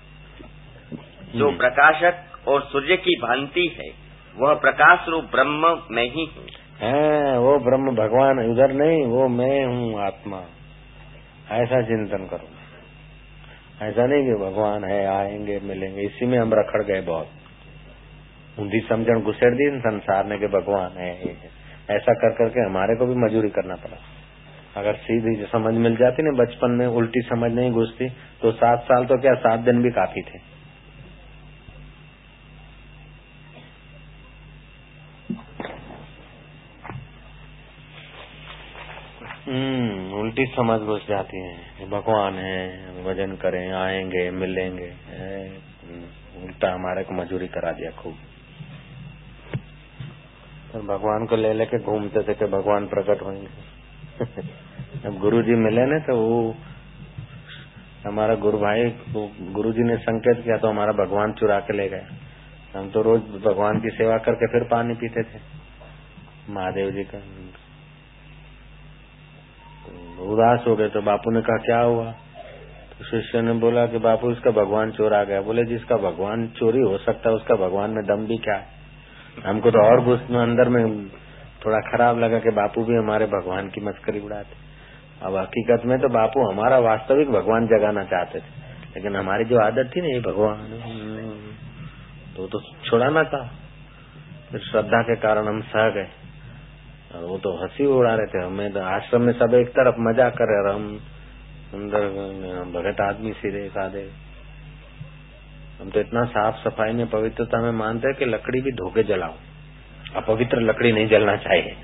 [1.34, 3.90] जो हम्म। प्रकाशक और सूर्य की भांति है
[4.36, 6.46] वह प्रकाश रूप ब्रह्म में ही हूँ।
[6.80, 10.42] हाँ, वो ब्रह्म भगवान उधर नहीं वो मैं हूँ आत्मा।
[11.50, 12.48] ऐसा चिंतन करो।
[13.84, 17.28] ऐसा नहीं कि भगवान है आएँगे मिलेंगे। इसी में हम रखड़ गए बहुत।
[18.60, 21.12] ऊंधी समझण घुसेड़ दी संसार ने के भगवान है।
[21.90, 23.96] ऐसा कर करके हमारे को भी मजूरी करना पड़ा।
[24.80, 28.08] अगर सीधी समझ मिल जाती ना बचपन में उल्टी समझ नहीं घुसती
[28.42, 30.38] तो सात साल तो क्या सात दिन भी काफ़ी थे।
[39.52, 42.60] हम्म उल्टी समझ घुस जाती है। भगवान है
[43.04, 44.88] वज़न करें, आएँगे, मिलेंगे।
[46.42, 48.14] उल्टा हमारे को मजूरी करा दिया खूब।
[50.72, 53.48] तो भगवान को ले लेके घूमते थे कि भगवान प्रकट होंगे।
[55.08, 56.56] अब गुरु जी मिले ना तो वो
[58.06, 58.90] हमारा गुरु भाई
[59.52, 62.06] गुरु जी ने संकेत किया तो हमारा भगवान चुरा के ले गए।
[62.76, 65.40] हम तो रोज भगवान की सेवा करके फिर पानी पीते थे।
[66.50, 67.18] महादेव जी का
[70.32, 72.12] उदास हो गए तो बापू ने कहा, क्या हुआ?
[72.92, 76.98] तो शिष्य ने बोला कि बापू, इसका भगवान चोरा गया। बोले, जिसका भगवान चोरी हो
[76.98, 78.54] सकता है, उसका भगवान में दम भी क्या?
[78.54, 78.82] है
[79.46, 81.08] हमको तो और गुस्से अंदर में
[81.66, 84.56] थोड़ा खराब लगा कि बापू भी हमारे भगवान की मस्करी उड़ाते।
[85.22, 88.62] अब हकीकत में तो बापू हमारा वास्तविक भगवान जगाना चाहते थे।
[88.96, 90.56] लेकिन हमारी जो आदत थी ना, ये भगवान।
[92.36, 93.50] तो तो छुड़ाना था।
[94.50, 96.21] फिर श्रद्धा के कारण हम सह गए।
[97.23, 100.53] वो तो हंसी उड़ा रहे थे हमें तो आश्रम में सब एक तरफ मजा कर
[100.53, 100.87] रहे हम
[101.73, 102.07] अंदर
[102.73, 104.05] भगत आदमी सिरे साधे
[105.79, 109.35] हम तो इतना साफ सफाई में पवित्रता में मानते हैं कि लकड़ी भी धोके जलाओ
[110.15, 111.75] अपवित्र लकड़ी नहीं जलना चाहिए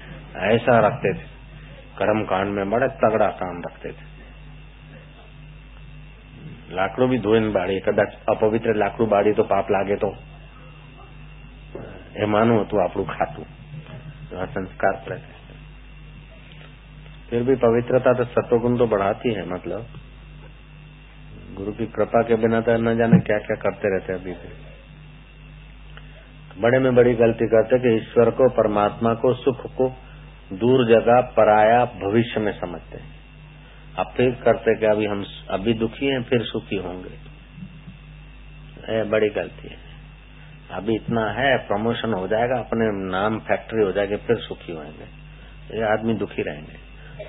[0.47, 1.32] ऐसा रखते थे
[1.97, 4.12] कर्म कांड में बड़े तगड़ा काम रखते थे
[6.71, 10.12] लाकड़ो भी ધોઈને બાળી કદાચ અપવિત્ર લાકડું બાળી तो પાપ લાગે તો
[12.15, 13.45] એ માનવું હતું આપણું ખાતું
[14.28, 15.36] संस्कार रहते
[17.30, 19.86] फिर भी पवित्रता तो सत्वगुण तो बढ़ाती है मतलब।
[21.54, 24.50] गुरु की कृपा के बिना तो न जाने क्या क्या करते रहते अभी भी।
[26.60, 29.88] बड़े में बड़ी गलती करते कि ईश्वर को, परमात्मा को, सुख को
[30.52, 33.10] दूर जगह, पराया, भविष्य में समझते हैं।
[33.98, 37.16] अब फिर करते कि अभी हम अभी दुखी हैं, फिर सुखी होंगे।
[39.04, 39.88] बड़ी गलती है।
[40.70, 45.07] अभी इतना है प्रमोशन हो जाएगा, अपने नाम फैक्ट्री हो जाएगी, फिर सुखी होंगे
[45.74, 46.76] ये आदमी दुखी रहेंगे।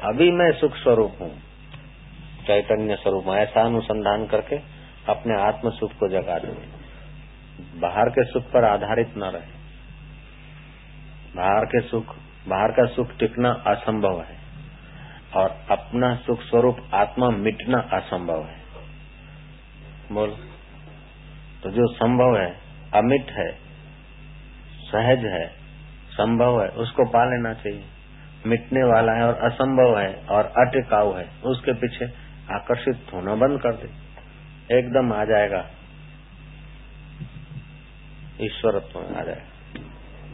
[0.04, 1.32] अभी मैं सुख स्वरूप हूँ,
[2.48, 4.56] चैतन्य स्वरूप ऐसा अनुसंधान करके
[5.10, 9.58] अपने आत्म सुख को जगा देंगे। बाहर के सुख पर आधारित न रहे।
[11.36, 12.16] बाहर के सुख,
[12.48, 14.38] बाहर का सुख टिकना असंभव है,
[15.36, 18.58] और अपना सुख स्वरूप आत्मा मिटना असंभव है।
[20.12, 20.30] बोल।
[21.64, 23.52] तो जो संभव है अमिट है,
[24.92, 25.48] सहज है,
[26.12, 27.84] संभव है, उसको पा लेना चाहिए।
[28.46, 32.06] मिटने वाला है और असंभव है और अटिकाऊ है, उसके पीछे
[32.54, 34.10] आकर्षित होना बंद कर दे।
[34.80, 35.66] एकदम आ जाएगा।
[38.42, 39.50] ईश्वरत्व में आ जाएगा।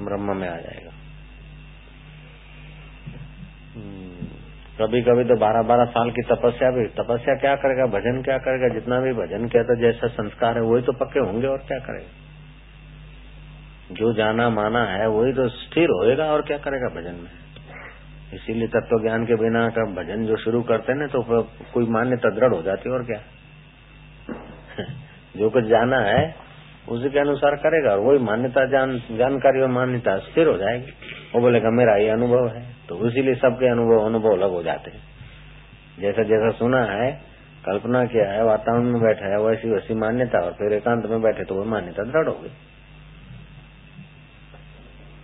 [0.06, 0.92] ब्रह्म में आ जाएगा।
[3.76, 4.26] हम्म।
[4.82, 8.68] कभी कभी तो बारह बारह साल की तपस्या भी, तपस्या क्या करेगा, भजन क्या करेगा,
[8.68, 12.25] जितना भी भजन किया तो जैसा संस्कार है, वही तो पक्के होंगे और क्या करेगा?
[13.92, 17.32] जो जाना माना है, वही तो स्थिर होएगा, और क्या करेगा भजन में?
[18.34, 21.44] इसीलिए तत्व ज्ञान के बिना का भजन जो शुरू करते हैं तो
[21.74, 23.20] कोई मान्यता दृढ़ हो जाती है, और क्या?
[25.38, 26.36] जो कुछ जाना है,
[26.90, 30.92] उसी के अनुसार करेगा, और वही मान्यता जान, जानकारी और मान्यता स्थिर हो जाएगी।
[31.36, 35.04] वो बोलेगा, मेरा ये अनुभव है। तो इसीलिए सबके अनुभव अनुभव अलग हो जाते हैं।
[36.00, 37.22] जैसा जैसा सुना है,
[37.66, 41.44] कल्पना किया है, वातावरण में बैठा है, वैसी वैसी मान्यता, और फिर एकांत में बैठे
[41.44, 42.52] तो वो मान्यता दृढ़ हो गई।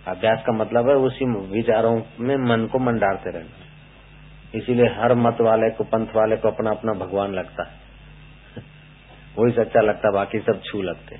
[0.08, 5.70] अभ्यास का मतलब है उसी विचारों में मन को मंडारते रहना। इसीलिए हर मत वाले
[5.70, 7.80] को, पंथ वाले को अपना अपना भगवान लगता है।
[9.38, 11.18] वही सच्चा लगता बाकी सब छू लगते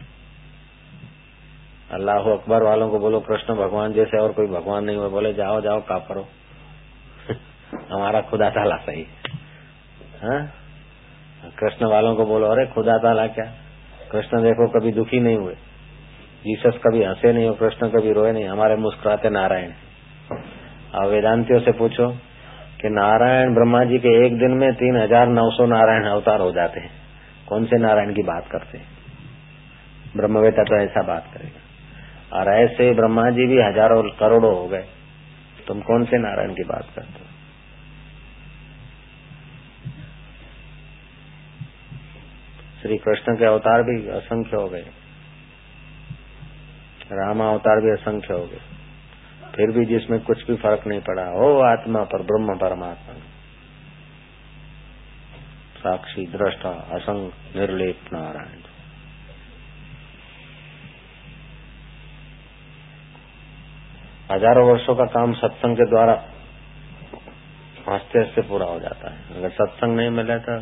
[1.90, 5.60] अल्लाह अकबर वालों को बोलो, कृष्ण भगवान जैसे और कोई भगवान नहीं हो बोले, जाओ
[5.60, 6.28] जाओ का करो
[7.92, 9.06] हमारा खुदा ताला सही
[10.22, 10.52] हाँ।
[11.58, 13.44] कृष्ण वालों को बोलो, अरे खुदा ताला क्या?
[14.12, 15.54] कृष्ण देखो, कभी दुखी नहीं हुए।
[16.42, 19.70] जीसस कभी हंसे नहीं हो कृष्ण कभी रोए नहीं, हमारे मुस्कुराते नारायण।
[20.94, 22.08] अब वेदांतियों से पूछो
[22.80, 26.50] कि नारायण ब्रह्मा जी के एक दिन में तीन हज़ार नौ सौ नारायण अवतार हो
[26.52, 26.90] जाते हैं।
[27.48, 28.86] कौन से नारायण की बात करते हैं?
[30.16, 34.84] ब्रह्मवेता तो ऐसा बात करेगा। और ऐसे ब्रह्मा जी भी हज़ारों करोड़ों हो गए।
[35.68, 37.26] तुम कौन से नारायण की बात करते हो?
[42.82, 44.84] श्री कृष्ण के अवतार भी असंख्य हो गए।
[47.12, 48.60] राम अवतार भी असंख्य हो गए।
[49.56, 53.14] फिर भी जिसमें कुछ भी फ़र्क नहीं पड़ा हो आत्मा पर, ब्रह्म परमात्मा।
[55.78, 58.60] साक्षी, दृष्टा असंग निर्लेप नारायण।
[64.30, 66.12] हज़ारों वर्षों का काम सत्संग के द्वारा
[67.88, 70.54] हँसते हँसते पूरा हो जाता है। अगर सत्संग नहीं मिले तो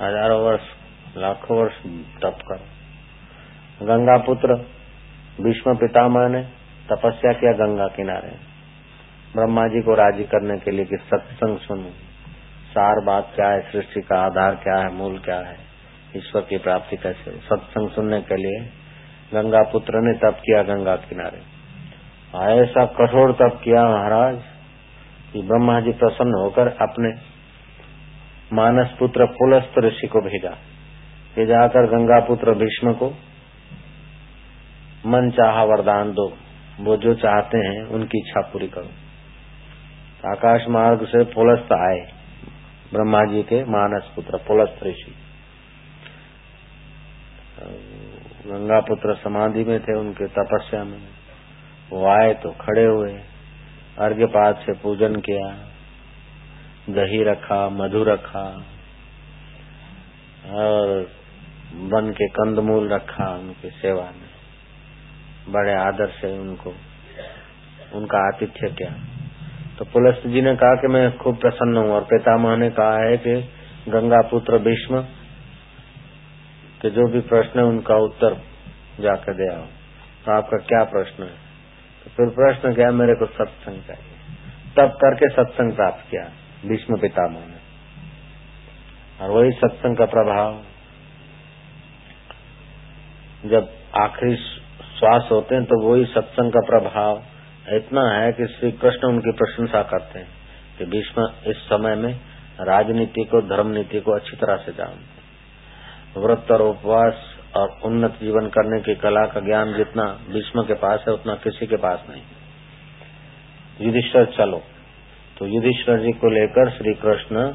[0.00, 0.62] हज़ारों वर्ष,
[1.16, 1.82] लाखों वर्ष
[2.22, 2.64] तप कर।
[3.82, 4.56] गंगा पुत्र
[5.40, 6.42] भीष्म पितामह ने
[6.92, 8.54] तपस्या किया गंगा किनारे।
[9.36, 11.88] ब्रह्मा जी को राज़ी करने के लिए कि सत्संग सुनो।
[12.70, 15.56] सार बात क्या है, सृष्टि का आधार क्या है, मूल क्या है?
[16.16, 17.30] ईश्वर की प्राप्ति कैसे?
[17.30, 18.66] सत्संग सुनने के लिए
[19.34, 21.54] गंगा पुत्र ने तप किया गंगा किनारे।
[22.60, 24.38] ऐसा कठोर तप किया महाराज
[25.32, 27.12] कि ब्रह्मा जी प्रसन्न होकर अपने
[28.52, 30.50] मानस पुत्र पुलस्त ऋषि को भेजा।
[31.34, 33.14] कि जाकर गंगा पुत्र भीष्म को
[35.06, 36.36] मन चाह वरदान दो।
[36.80, 38.88] वो जो चाहते हैं, उनकी इच्छा पूरी करो।
[40.30, 42.12] आकाश मार्ग से पुलस्त आए।
[42.92, 45.14] ब्रह्मा जी के मानस पुत्र, पुलस्त ऋषि।
[48.46, 51.02] गंगा पुत्र समाधि में थे, उनके तपस्या में।
[51.90, 53.20] वो आए तो खड़े हुए।
[53.98, 55.68] अर्घ्यपात से पूजन किया।
[56.90, 58.64] दही रखा, मधु रखा।
[60.50, 61.10] और
[61.74, 64.23] वन के कंदमूल रखा, उनकी सेवा में।
[65.48, 66.74] बड़े आदर से उनको,
[67.94, 68.90] उनका आतिथ्य किया।
[69.78, 73.16] तो पुलस्त जी ने कहा कि मैं खूब प्रसन्न हूँ और पितामह ने कहा है
[73.16, 73.40] कि
[73.88, 75.00] गंगा पुत्र भीष्म,
[76.82, 78.34] के जो भी प्रश्न है उनका उत्तर
[79.00, 79.66] जाकर दे आओ।
[80.24, 81.30] तो आपका क्या प्रश्न है?
[82.04, 84.12] तो फिर प्रश्न क्या, मेरे को सत्संग चाहिए।
[84.76, 86.22] तब करके सत्संग प्राप्त किया,
[86.66, 87.64] भीष्म पितामह ने।
[89.20, 90.62] और वही सत्संग का प्रभाव,
[93.46, 94.36] जब आखिरी
[94.98, 97.22] श्वास होते हैं तो वही सत्संग का प्रभाव
[97.68, 100.28] इतना है कि श्री कृष्ण उनकी प्रशंसा करते हैं
[100.78, 102.20] कि भीष्म इस समय में
[102.60, 105.14] राजनीति को धर्म नीति को अच्छी तरह से जानते
[106.20, 107.14] व्रत और उपवास
[107.56, 111.66] और उन्नत जीवन करने की कला का ज्ञान जितना भीष्म के पास है, उतना किसी
[111.66, 112.22] के पास नहीं।
[113.80, 114.62] युधिष्ठर, चलो।
[115.38, 117.54] तो युधिष्ठर जी को लेकर श्री कृष्ण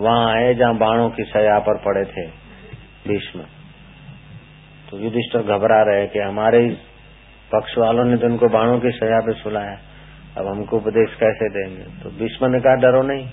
[0.00, 2.26] वहाँ आए जहाँ बाणों की सया पर पड़े थे,
[3.08, 3.63] भीष्म।
[4.94, 6.68] तो युधिष्ठर घबरा रहे कि हमारे
[7.52, 9.78] पक्ष वालों ने तो उनको बाणों की सजा पे सुलाया।
[10.38, 12.02] अब हमको उपदेश कैसे देंगे?
[12.02, 13.28] तो भीष्म ने कहा, डरो नहीं।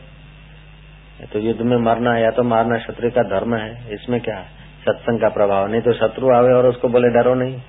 [1.34, 4.42] तो युद्ध में मरना या तो मारना शत्रु का धर्म है। इसमें क्या
[4.82, 7.62] सत्संग का प्रभाव। नहीं तो शत्रु आवे और उसको बोले, डरो नहीं।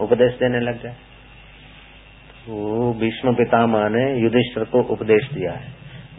[0.00, 0.94] उपदेश देने लग जाए।
[2.48, 5.68] वो भीष्म पितामह ने युधिष्ठर को उपदेश दिया है।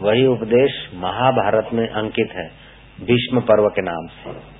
[0.00, 2.50] वही उपदेश महाभारत में अंकित है।
[3.00, 4.57] भीष्म पर्व के नाम से।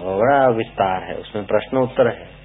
[0.00, 2.38] बड़ा विस्तार है, उसमें प्रश्न उत्तर है।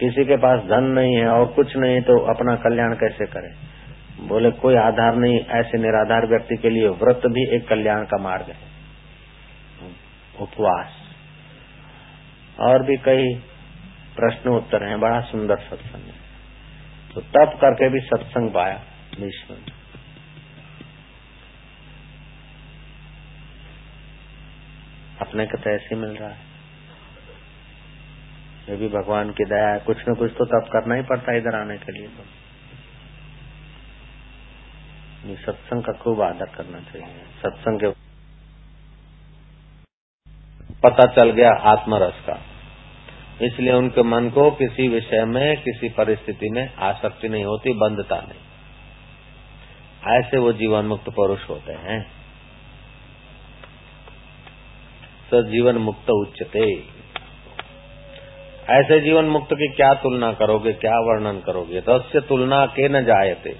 [0.00, 3.70] किसी के पास धन नहीं है और कुछ नहीं तो अपना कल्याण कैसे करे?
[4.28, 8.42] बोले, कोई आधार नहीं, ऐसे निराधार व्यक्ति के लिए व्रत भी एक कल्याण का मार्ग
[8.42, 8.56] है।
[10.40, 10.88] उपवास।
[12.60, 13.34] और भी कई
[14.16, 16.20] प्रश्न उत्तर हैं, बड़ा सुंदर सत्संग है।
[17.14, 18.80] तो तब करके भी सत्संग पाया
[19.20, 19.54] भीष्म
[25.20, 26.50] अपने को तो ऐसे मिल रहा है।
[28.68, 31.38] ये भी भगवान की दया है। कुछ न कुछ तो तब करना ही पड़ता है
[31.38, 32.24] इधर आने के लिए तो।
[35.36, 38.10] सत्संग का खूब आदर करना चाहिए। सत्संग के
[40.82, 42.42] पता चल गया आत्मरस का।
[43.42, 48.40] इसलिए उनके मन को किसी विषय में, किसी परिस्थिति में आसक्ति नहीं होती, बंधता नहीं।
[50.18, 52.19] ऐसे वो जीवन मुक्त पुरुष होते हैं।
[55.30, 56.64] तो जीवन मुक्त उच्चते
[58.70, 61.80] ऐसे जीवन मुक्त की क्या तुलना करोगे, क्या वर्णन करोगे?
[61.80, 63.56] तस्य तुलना के न जायते।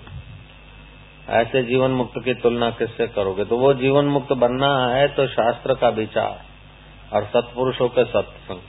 [1.31, 3.45] ऐसे जीवन मुक्त की तुलना किससे करोगे?
[3.45, 6.41] तो वो जीवन मुक्त बनना है तो शास्त्र का विचार
[7.13, 8.61] और सत्पुरुषों के सत्संग।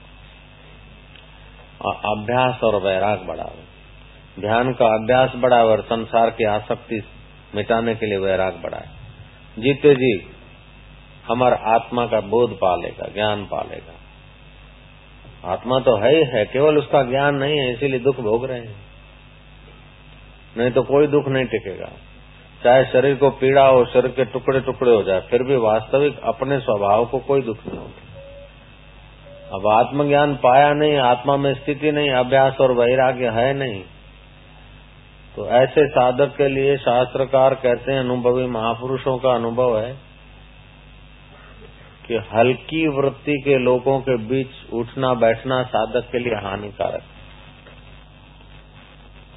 [2.07, 7.03] अभ्यास और वैराग बढ़ावे। ध्यान का अभ्यास बढ़ावे और संसार की आसक्ति
[7.55, 8.87] मिटाने के लिए वैराग बढ़ाए।
[9.57, 10.11] जीते जी
[11.31, 13.97] हमारा आत्मा का बोध पालेगा, ज्ञान पालेगा।
[15.51, 18.75] आत्मा तो है ही है, केवल उसका ज्ञान नहीं है, इसीलिए दुख भोग रहे हैं।
[20.57, 21.89] नहीं तो कोई दुख नहीं टिकेगा।
[22.63, 26.59] चाहे शरीर को पीड़ा हो, शरीर के टुकड़े टुकड़े हो जाए, फिर भी वास्तविक अपने
[26.59, 28.11] स्वभाव को कोई दुख नहीं होता।
[29.55, 33.83] अब आत्मज्ञान पाया नहीं, आत्मा में स्थिति नहीं, अभ्यास और वैराग्य है नहीं।
[35.35, 40.10] तो ऐसे साधक के लिए शास्त्रकार कहते हैं, अनुभवी महापुरुषों का अनुभव है
[42.11, 47.01] कि हल्की वृत्ति के लोगों के बीच उठना बैठना साधक के लिए हानिकारक।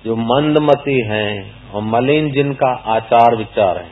[0.04, 3.90] जो मंदमती हैं, और मलिन जिनका आचार विचार है,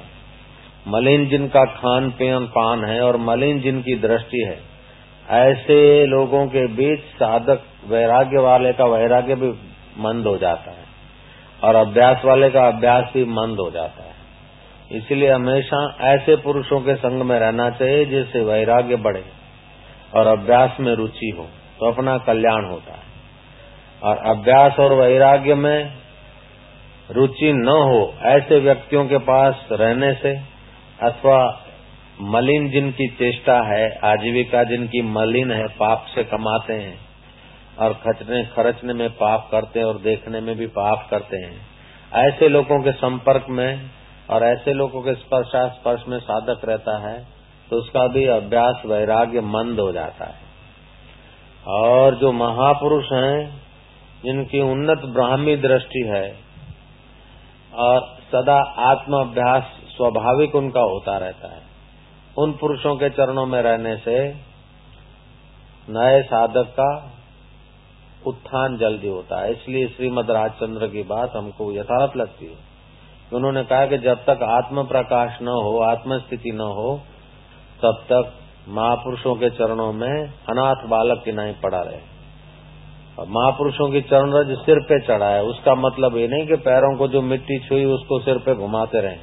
[0.88, 4.60] मलिन जिनका खान पीन पान है, और मलिन जिनकी दृष्टि है,
[5.28, 9.50] ऐसे लोगों के बीच साधक वैराग्य वाले का वैराग्य भी
[9.98, 10.84] मंद हो जाता है,
[11.64, 14.11] और अभ्यास वाले का अभ्यास भी मंद हो जाता है।
[14.92, 19.24] इसलिए हमेशा ऐसे पुरुषों के संग में रहना चाहिए जिससे वैराग्य बढ़े
[20.14, 21.46] और अभ्यास में रुचि हो
[21.78, 23.10] तो अपना कल्याण होता है।
[24.02, 25.92] और अभ्यास और वैराग्य में
[27.10, 30.34] रुचि न हो ऐसे व्यक्तियों के पास रहने से,
[31.02, 31.38] अथवा
[32.30, 36.98] मलिन जिनकी चेष्टा है, आजीविका जिनकी मलिन है, पाप से कमाते हैं
[37.78, 41.56] और खचने, खर्चने में पाप करते हैं और देखने में भी पाप करते हैं,
[42.20, 43.90] ऐसे लोगों के संपर्क में
[44.32, 47.18] और ऐसे लोगों के स्पर्शास्पर्श में साधक रहता है
[47.70, 50.40] तो उसका भी अभ्यास वैराग्य मंद हो जाता है।
[51.66, 53.60] और जो महापुरुष हैं,
[54.24, 56.26] जिनकी उन्नत ब्राह्मी दृष्टि है,
[57.74, 58.00] और
[58.32, 61.62] सदा आत्म अभ्यास स्वाभाविक उनका होता रहता है।
[62.38, 64.18] उन पुरुषों के चरणों में रहने से
[65.88, 66.90] नए साधक का
[68.26, 72.71] उत्थान जल्दी होता है। इसलिए श्रीमद राजचंद्र की बात हमको यथार्थ लगती है।
[73.34, 77.00] उन्होंने कहा कि जब तक आत्म प्रकाश न हो आत्म स्थिति न हो,
[77.82, 78.32] तब तक
[78.68, 82.12] महापुरुषों के चरणों में अनाथ बालक की नहीं पड़ा रहे।
[83.28, 87.08] महापुरुषों की चरण रज सिर पे चढ़ा है। उसका मतलब ये नहीं कि पैरों को
[87.08, 89.16] जो मिट्टी छुई उसको सिर पे घुमाते रहे।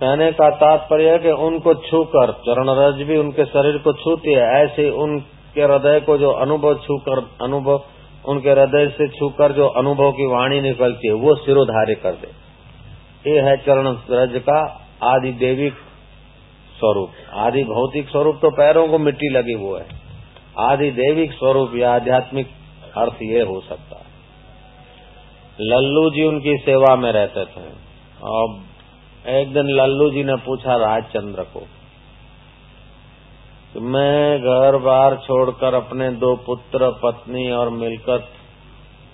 [0.00, 4.64] कहने का तात्पर्य है कि उनको छूकर, चरण रज भी उनके शरीर को छूती है,
[4.64, 7.82] ऐसे उनके हृदय को जो अनुभव छूकर, अनुभव
[8.28, 12.30] उनके हृदय से छूकर जो अनुभव की वाणी निकलती है, वो सिरोधार्य कर दे।
[13.30, 14.60] ये है चरण रज का
[15.02, 15.72] आदि देविक
[16.78, 19.86] स्वरूप। आदि भौतिक स्वरूप तो पैरों को मिट्टी लगी वो है।
[20.58, 22.48] आदि देविक स्वरूप या आध्यात्मिक
[22.96, 24.04] अर्थ ये हो सकता है।
[25.60, 27.66] लल्लू जी उनकी सेवा में रहते थे।
[28.22, 28.60] और
[29.28, 31.66] एक दिन लल्लू जी ने पूछा, राजचंद्र को
[33.82, 38.18] मैं घर बार छोड़कर अपने दो पुत्र, पत्नी और मिलकर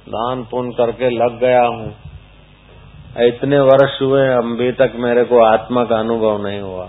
[0.09, 1.95] दान पुण्य करके लग गया हूँ।
[3.27, 6.85] इतने वर्ष हुए अभी तक मेरे को आत्मा का अनुभव नहीं हुआ।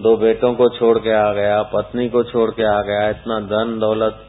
[0.00, 3.78] दो बेटों को छोड़ के आ गया, पत्नी को छोड़ के आ गया, इतना धन
[3.78, 4.24] दौलत,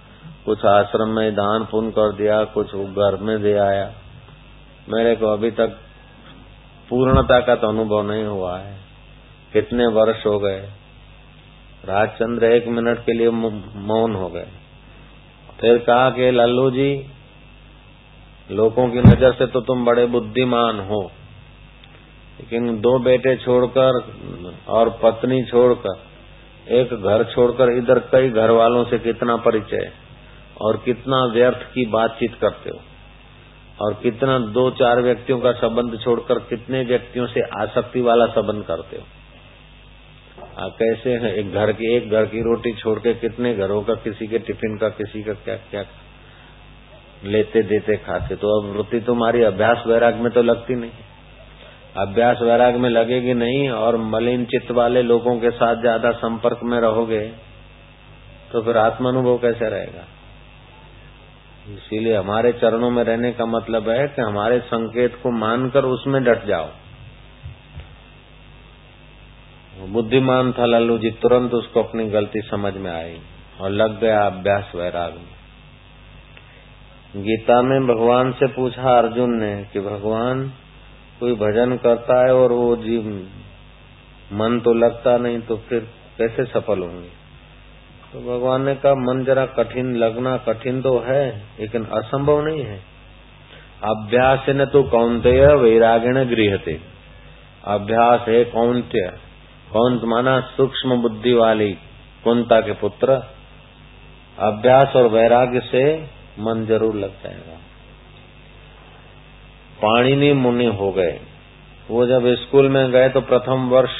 [0.46, 3.91] कुछ आश्रम में दान पुण्य कर दिया, कुछ घर में दे आया।
[4.89, 5.78] मेरे को अभी तक
[6.89, 8.78] पूर्णता का तो अनुभव नहीं हुआ है।
[9.53, 10.78] कितने वर्ष हो गए
[11.86, 13.30] राजचंद्र एक मिनट के लिए
[13.75, 14.47] मौन हो गए।
[15.61, 17.05] फिर कहा कि, लल्लू जी,
[18.51, 21.11] लोगों की नज़र से तो तुम बड़े बुद्धिमान हो।
[22.39, 24.01] लेकिन दो बेटे छोड़कर
[24.67, 25.99] और पत्नी छोड़कर,
[26.69, 29.91] एक घर छोड़कर इधर कई घर वालों से कितना परिचय?
[30.61, 32.80] और कितना व्यर्थ की बातचीत करते हो?
[33.82, 38.97] और कितना दो चार व्यक्तियों का संबंध छोड़कर कितने व्यक्तियों से आसक्ति वाला संबंध करते
[38.97, 39.03] हो?
[40.78, 41.34] कैसे है?
[41.36, 44.78] एक घर की, एक घर की रोटी छोड़ के कितने घरों का, किसी के टिफ़िन
[44.78, 45.84] का, किसी का क्या क्या
[47.26, 48.36] लेते देते खाते?
[48.36, 51.07] तो अब वृत्ति तुम्हारी अभ्यास वैराग में तो लगती नहीं
[51.97, 56.80] अभ्यास वैराग में लगेगी नहीं और मलिन चित्त वाले लोगों के साथ ज़्यादा संपर्क में
[56.82, 57.22] रहोगे
[58.51, 60.05] तो फिर आत्मानुभव कैसे रहेगा?
[61.70, 66.45] इसीलिए हमारे चरणों में रहने का मतलब है कि हमारे संकेत को मानकर उसमें डट
[66.47, 66.70] जाओ।
[69.88, 73.21] बुद्धिमान था लल्लू जी, तुरंत उसको अपनी गलती समझ में आई
[73.61, 75.39] और लग गया अभ्यास वैराग में।
[77.23, 80.51] गीता में भगवान से पूछा अर्जुन ने कि भगवान,
[81.19, 83.27] कोई भजन करता है और वो जीव,
[84.34, 85.80] मन तो लगता नहीं तो फिर
[86.17, 87.09] कैसे सफल होंगे?
[88.13, 92.80] तो भगवान ने कहा, मन जरा कठिन, लगना कठिन तो है, लेकिन असंभव नहीं है।
[93.84, 96.80] अभ्यास न तो कौनते वैरागिण गृहते।
[97.63, 99.28] अभ्यास है कौनत्य
[99.74, 101.72] कौन माना सूक्ष्म बुद्धि वाली
[102.24, 103.13] कुंता के पुत्र?
[104.39, 106.01] अभ्यास और वैराग्य से
[106.39, 107.57] मन ज़रूर लग जाएगा।
[109.84, 111.20] पाणिनी मुनि हो गए।
[111.89, 113.91] वो जब स्कूल में गए तो प्रथम वर्ष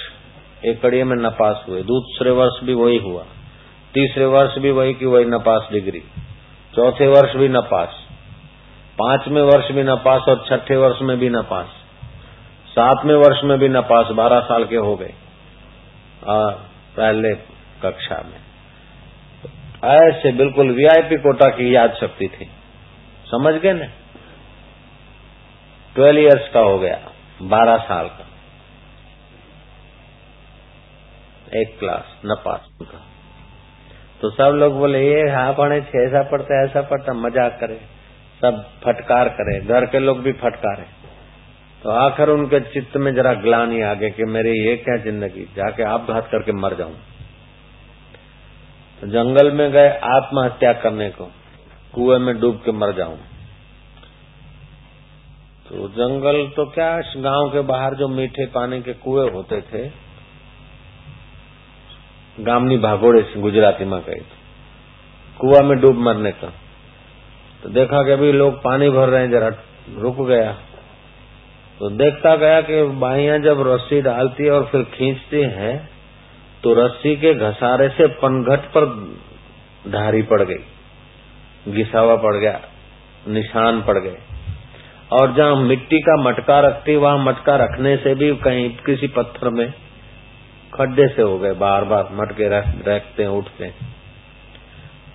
[0.66, 3.24] एक कड़िए में नपास हुए। दूसरे वर्ष भी वही हुआ।
[3.94, 6.00] तीसरे वर्ष भी वही की वही नपास डिग्री।
[6.76, 8.06] चौथे वर्ष भी नपास।
[9.00, 11.68] पाँचवें वर्ष भी नपास और छठे वर्ष में भी नपास।
[12.68, 15.14] सातवें वर्ष में भी नपास। बारह साल के हो गए।
[16.24, 17.34] पहले
[17.82, 18.40] कक्षा में।
[19.90, 22.50] ऐसे बिल्कुल वीआईपी कोटा की याद शक्ति थी।
[23.26, 23.86] समझ गए ना?
[25.96, 27.00] ट्वेल्व इयर्स का हो गया,
[27.42, 28.26] बारह साल का।
[31.62, 33.06] एक क्लास, न पास का।
[34.22, 37.80] तो सब लोग बोले, ये हाँ पढ़े ऐसा पढ़ते, ऐसा पढ़ता, मज़ाक करे,
[38.42, 40.99] सब फटकार करे, घर के लोग भी फटकारे।
[41.84, 45.44] तो आखिर उनके चित्त में जरा ग्लानी आ गई कि मेरी ये क्या ज़िंदगी?
[45.56, 46.96] जाके आप घात करके मर जाऊँ।
[49.02, 51.26] तो जंगल में गए आत्महत्या करने को,
[51.94, 53.18] कुएँ में डूब के मर जाऊँ।
[55.70, 59.88] तो जंगल तो क्या, गाँव के बाहर जो मीठे पानी के कुएँ होते थे,
[62.44, 64.22] गामनी भागोड़े से गुजराती में गई
[65.40, 66.48] कुआ में डूब मरने का।
[67.64, 69.48] तो देखा कि अभी लोग पानी भर रहे हैं, जरा
[69.98, 70.58] रुक गया।
[71.80, 75.76] तो देखता गया कि बाइया जब रस्सी डालती है और फिर खींचती है
[76.64, 78.86] तो रस्सी के घसारे से पनघट पर
[79.86, 82.60] धारी पड़ गई, घिसावा पड़ गया,
[83.28, 84.18] निशान पड़ गए।
[85.12, 89.70] और जहाँ मिट्टी का मटका रखती, वहाँ मटका रखने से भी कहीं किसी पत्थर में
[90.74, 92.50] खड्डे से हो गए बार बार मटके
[92.88, 93.72] रखते उठते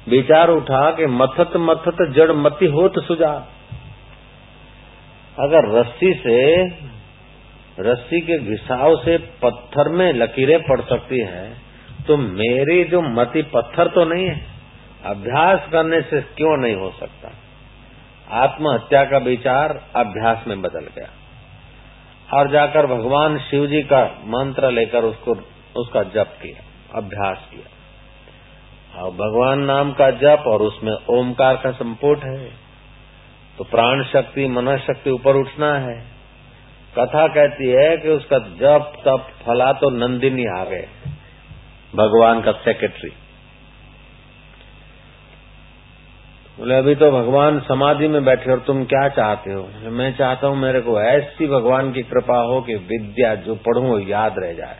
[0.08, 3.34] विचार उठा कि मथत मथत जड़ मती हो तो सुझा
[5.38, 6.64] अगर रस्सी से,
[7.80, 11.64] रस्सी के घिसाव से पत्थर में लकीरें पड़ सकती है
[12.06, 14.46] तो मेरी जो मति पत्थर तो नहीं है।
[15.04, 17.30] अभ्यास करने से क्यों नहीं हो सकता?
[18.30, 25.04] आत्महत्या का विचार अभ्यास में बदल गया। और जाकर भगवान शिव जी का मंत्र लेकर
[25.04, 25.32] उसको,
[25.76, 26.64] उसका जप किया,
[26.98, 32.63] अभ्यास किया। और भगवान नाम का जप और उसमें ओमकार का संपुट है।
[33.58, 35.96] तो प्राण शक्ति, मन शक्ति ऊपर उठना है।
[36.94, 40.86] कथा कहती है कि उसका जब तब फला तो नंदिनी आ गए
[41.94, 43.10] भगवान का सेक्रेटरी
[46.58, 49.62] बोले, अभी तो भगवान समाधि में बैठे और तुम क्या चाहते हो?
[49.90, 53.98] मैं चाहता हूँ मेरे को ऐसी भगवान की कृपा हो कि विद्या जो पढ़ू वो
[54.00, 54.78] याद रह जाए।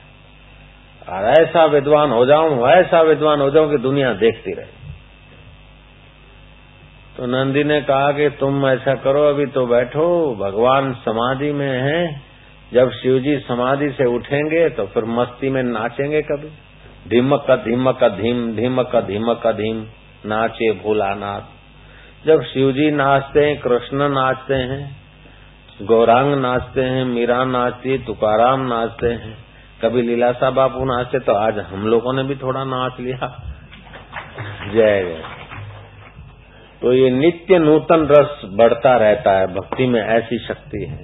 [1.08, 4.83] और ऐसा विद्वान हो जाऊँ, ऐसा विद्वान हो जाऊँ कि दुनिया देखती रहे।
[7.16, 10.06] तो नंदी ने कहा कि तुम ऐसा करो, अभी तो बैठो,
[10.36, 12.20] भगवान समाधि में है।
[12.72, 16.48] जब शिव जी समाधि से उठेंगे तो फिर मस्ती में नाचेंगे कभी।
[17.08, 19.84] धीमक धीमक, धीम, धीमक धीमक, धीम,
[20.26, 24.96] नाचे भोलानाथ। जब शिव जी नाचते हैं, कृष्ण नाचते हैं,
[25.82, 29.36] गौरांग नाचते हैं, मीरा नाचती है, तुकाराम नाचते हैं,
[29.82, 33.28] कभी लीलासा बापू नाचते तो आज हम लोगों ने भी थोड़ा नाच लिया।
[34.72, 35.33] जय जय।
[36.84, 40.98] तो ये नित्य नूतन रस बढ़ता रहता है, भक्ति में ऐसी शक्ति है।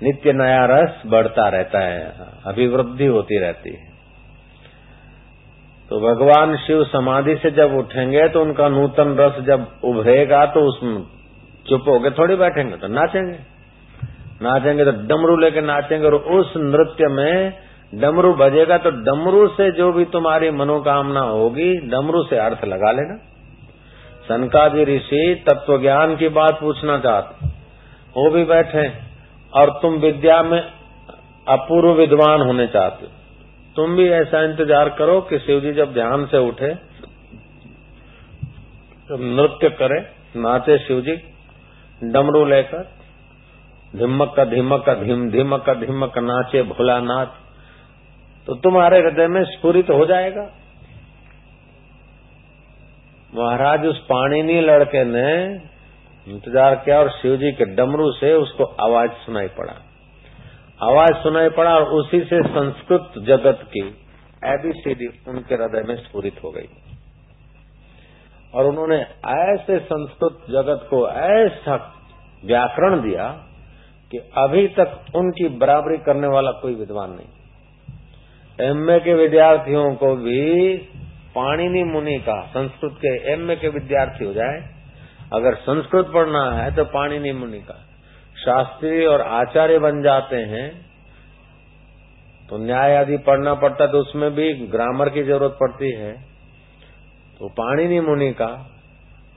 [0.00, 2.00] नित्य नया रस बढ़ता रहता है,
[2.46, 3.88] अभिवृद्धि होती रहती है।
[5.90, 11.00] तो भगवान शिव समाधि से जब उठेंगे तो उनका नूतन रस जब उभरेगा तो उसमें
[11.66, 13.38] चुप हो गए थोड़ी बैठेंगे तो नाचेंगे।
[14.42, 17.52] नाचेंगे तो डमरू लेके नाचेंगे, और उस नृत्य में
[18.00, 23.26] डमरू बजेगा तो डमरू से जो भी तुम्हारी मनोकामना होगी, डमरू से अर्थ लगा लेना।
[24.30, 27.46] सनकादि ऋषि तत्व ज्ञान की बात पूछना चाहते
[28.16, 28.84] वो भी बैठे
[29.52, 30.60] और तुम विद्या में
[31.46, 33.06] अपूर्व विद्वान होने चाहते
[33.76, 36.68] तुम भी ऐसा इंतज़ार करो कि शिव जी जब ध्यान से उठे
[39.08, 39.98] तो नृत्य करे,
[40.36, 41.14] नाचे शिव जी
[42.02, 42.82] डमरू लेकर,
[43.94, 47.38] धिमक का धिमक का धिम, धिमक का धिमक, नाचे भोलानाथ
[48.46, 50.48] तो तुम्हारे हृदय में स्फुरित हो जाएगा।
[53.34, 55.30] महाराज उस पाणिनी लड़के ने
[56.26, 59.74] इंतज़ार किया और शिव जी के डमरू से उसको आवाज़ सुनाई पड़ा।
[60.80, 63.86] आवाज़ सुनाई पड़ा और उसी से संस्कृत जगत की
[64.46, 66.68] एबीसीडी उनके हृदय में स्फूरित हो गई।
[68.54, 68.96] और उन्होंने
[69.30, 71.76] ऐसे संस्कृत जगत को ऐसा
[72.44, 73.26] व्याकरण दिया
[74.12, 80.42] कि अभी तक उनकी बराबरी करने वाला कोई विद्वान नहीं। एमए के विद्यार्थियों को भी
[81.34, 84.58] पाणिनि मुनि का, संस्कृत के एमए के विद्यार्थी हो जाए।
[85.32, 87.74] अगर संस्कृत पढ़ना है तो पाणिनि मुनि का।
[88.36, 90.68] शास्त्री और आचार्य बन जाते हैं
[92.48, 96.12] तो न्याय आदि पढ़ना पड़ता है तो उसमें भी ग्रामर की ज़रूरत पड़ती है।
[97.40, 98.48] तो पाणिनि मुनि का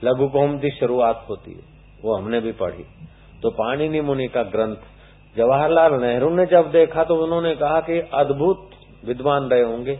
[0.02, 1.62] लघु कौम की शुरुआत होती है,
[2.02, 2.84] वो हमने भी पढ़ी।
[3.42, 4.76] तो पाणिनि मुनि का ग्रंथ,
[5.36, 8.70] जवाहरलाल नेहरू ने जब देखा तो उन्होंने कहा कि अद्भुत
[9.04, 9.98] विद्वान रहे होंगे।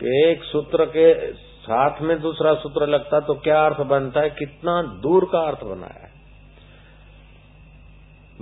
[0.00, 4.30] कि एक सूत्र के साथ में दूसरा सूत्र लगता तो क्या अर्थ बनता है?
[4.30, 6.14] कितना दूर का अर्थ बनाया है।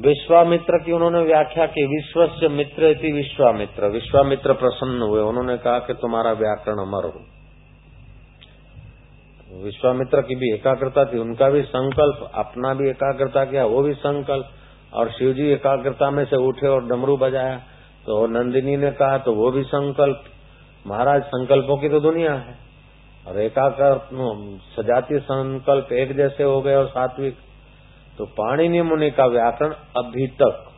[0.00, 5.78] विश्वामित्र की उन्होंने व्याख्या की विश्व से मित्र थी विश्वामित्र। विश्वामित्र प्रसन्न हुए। उन्होंने कहा
[5.78, 7.20] कि तुम्हारा व्याकरण अमर हो।
[9.64, 14.46] विश्वामित्र की भी एकाग्रता थी। उनका भी संकल्प, अपना भी एकाग्रता किया, वो भी संकल्प।
[14.94, 17.56] और शिवजी एकाग्रता में से उठे और डमरू बजाया।
[18.06, 20.24] तो नंदिनी ने कहा तो वो भी संकल्प
[20.86, 22.54] महाराज, संकल्पों की तो दुनिया है।
[23.28, 24.08] और एकाकर
[24.76, 27.36] सजातीय संकल्प एक जैसे हो गए और सात्विक।
[28.18, 30.68] तो पाणिनि मुनि का व्याकरण अभी तक।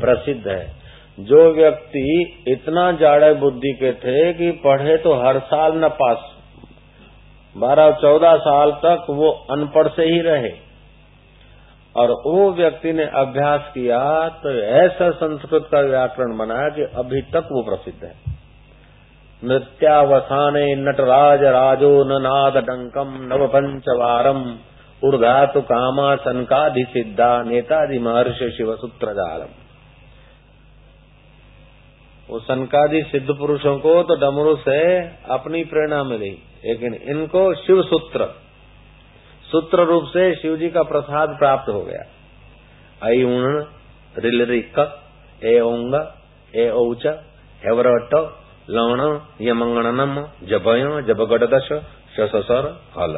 [0.00, 0.76] प्रसिद्ध है।
[1.20, 6.18] जो व्यक्ति इतना जाड़े बुद्धि के थे कि पढ़े तो हर साल न पास।
[7.56, 10.73] बारह चौदह साल तक वो अनपढ़ से ही रहे।
[11.96, 13.98] और वो व्यक्ति ने अभ्यास किया
[14.38, 18.14] तो ऐसा संस्कृत का व्याकरण बनाया कि अभी तक वो प्रसिद्ध है।
[19.42, 24.40] नृत्यावसाने नटराज राजो ननाद डंकम नव पंचवारम
[25.02, 29.52] ऊर्धातु कामा सनकाधि सिद्धा नेताधि महर्षि शिव सूत्र जालम
[32.28, 34.78] वो सनकादि सिद्ध पुरुषों को तो डमरू से
[35.30, 36.30] अपनी प्रेरणा मिली,
[36.64, 38.28] लेकिन इनको शिव सूत्र
[39.54, 42.02] सूत्र रूप से शिव जी का प्रसाद प्राप्त हो गया।
[43.06, 43.64] आई उण
[44.18, 44.78] रिलरिक
[45.44, 45.94] ए ओंग
[46.56, 47.06] ए औच
[47.64, 48.14] हेवरट,
[48.70, 50.14] लवण, यमंगणनम,
[50.46, 51.46] जबय जबगढ़
[52.16, 53.16] शसर हल।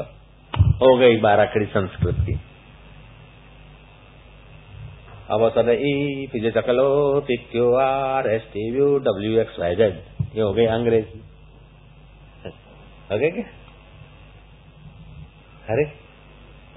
[0.55, 2.41] हो गई बाराखड़ी संस्कृत की।
[5.31, 9.95] अवसर ई, पीजे चकलो P Q R, S T U, W X, Y Z.
[10.35, 11.21] ये हो गए अंग्रेज़ी।
[13.13, 13.45] हो गए क्या?
[15.69, 16.06] अरे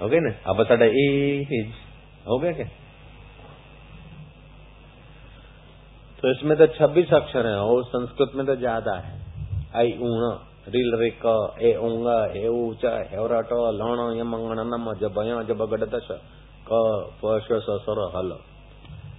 [0.00, 0.30] हो गए ना?
[0.46, 1.62] अवसर ई
[2.26, 2.66] हो गया क्या?
[6.18, 9.18] तो इसमें तो छब्बीस अक्षर हैं और संस्कृत में तो ज़्यादा है।
[9.76, 10.22] आई ऊण
[10.68, 11.24] रिल रिक
[11.62, 16.08] ए ऊंग ए ऊच हेवरट लण यमंगण नम जब जब गड दश
[17.62, 18.36] सर हल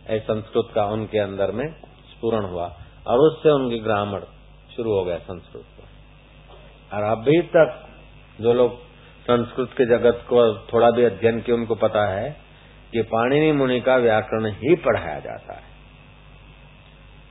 [0.07, 1.65] ऐसे संस्कृत का उनके अंदर में
[2.11, 2.67] स्पूरण हुआ
[3.07, 4.27] और उससे उनकी ग्रामर
[4.75, 5.83] शुरू हो गया संस्कृत। को
[6.91, 7.69] और अभी तक
[8.39, 8.77] जो लोग
[9.21, 12.37] संस्कृत के जगत को थोड़ा भी अध्ययन किया, उनको पता है
[12.91, 15.71] कि पाणिनि मुनि का व्याकरण ही पढ़ाया जाता है।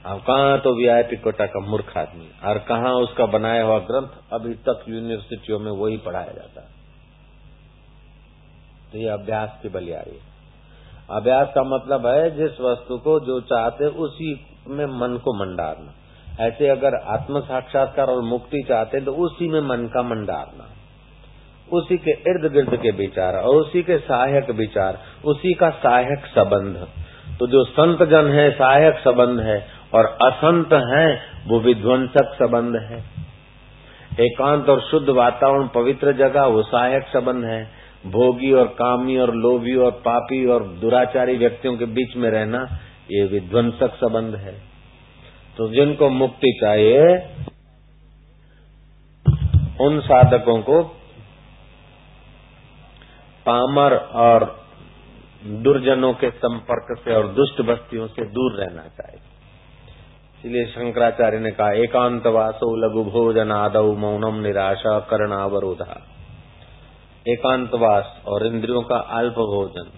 [0.07, 4.55] अब कहा तो वीआईपी कोटा का मूर्ख आदमी, और कहाँ उसका बनाया हुआ ग्रंथ, अभी
[4.55, 6.69] तक यूनिवर्सिटियों में वही पढ़ाया जाता है।
[8.93, 10.31] तो ये अभ्यास की बलियारी है।
[11.11, 15.95] अभ्यास का मतलब है, जिस वस्तु को जो चाहते, उसी में मन को मंडारना।
[16.47, 20.69] ऐसे अगर आत्म साक्षात्कार और मुक्ति चाहते तो उसी में मन का मंडारना।
[21.73, 26.89] उसी के इर्द गिर्द के विचार और उसी के सहायक विचार, उसी का सहायक संबंध।
[27.39, 33.05] तो जो संत जन है, सहायक संबंध है और असंत है, वो विध्वंसक संबंध है।
[34.21, 37.71] एकांत और शुद्ध वातावरण पवित्र जगह, वो सहायक संबंध है।
[38.07, 42.67] भोगी और कामी और लोभी और पापी और दुराचारी व्यक्तियों के बीच में रहना,
[43.11, 44.53] ये विध्वंसक संबंध है।
[45.57, 47.01] तो जिनको मुक्ति चाहिए,
[49.81, 50.97] उन साधकों को
[53.51, 54.45] पामर और
[55.65, 59.29] दुर्जनों के संपर्क से और दुष्ट बस्तियों से दूर रहना चाहिए।
[60.39, 65.97] इसलिए शंकराचार्य ने कहा एकांत वासो लघु भोजन आदव मौनम निराशा करणावरोधा।
[67.27, 69.91] एकांतवास और इंद्रियों का अल्प भोजन।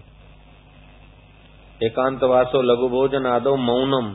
[1.82, 4.10] एकांतवासो लघु भोजन आदो मौनम।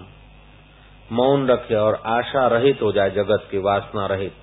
[1.11, 4.33] मौन रखे और आशा रहित हो जाए जगत की वासना रहित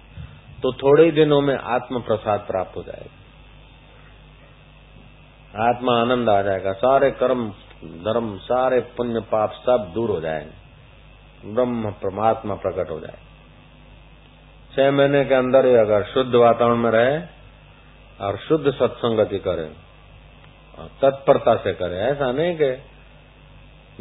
[0.63, 3.24] तो थोड़े ही दिनों में आत्म प्रसाद प्राप्त हो जाएगा।
[5.55, 7.49] आत्मा आनंद आ जाएगा। सारे कर्म,
[7.85, 13.19] धर्म, सारे पुण्य पाप सब दूर हो जाएँगे। ब्रह्म परमात्मा प्रकट हो जाए
[14.77, 17.19] छह महीने के अंदर ही अगर शुद्ध वातावरण में रहे
[18.21, 19.67] और शुद्ध सत्संगति करे,
[20.79, 22.71] और तत्परता से करे, ऐसा नहीं कि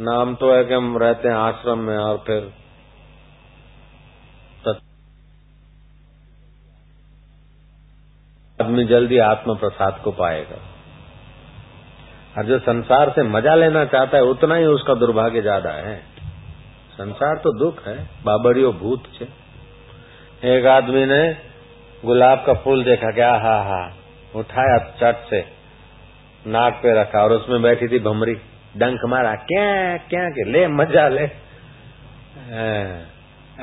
[0.00, 2.52] नाम तो है कि हम रहते हैं आश्रम में और फिर
[8.60, 10.73] आदमी जल्दी आत्म प्रसाद को पाएगा।
[12.34, 15.96] और जो संसार से मज़ा लेना चाहता है, उतना ही उसका दुर्भाग्य ज़्यादा है।
[16.92, 19.28] संसार तो दुख है, बाबरियो भूत छे
[20.48, 21.22] एक आदमी ने
[22.02, 23.82] गुलाब का फूल देखा, क्या हा हा,
[24.34, 25.40] उठाया चट से,
[26.46, 28.34] नाक पे रखा और उसमें बैठी थी भमरी
[28.76, 31.24] डंक मारा, क्या क्या के ले, मज़ा ले।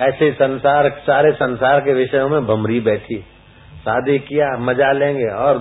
[0.02, 3.20] ऐसे संसार, सारे संसार के विषयों में भमरी बैठी।
[3.80, 5.58] शादी किया, मज़ा लेंगे और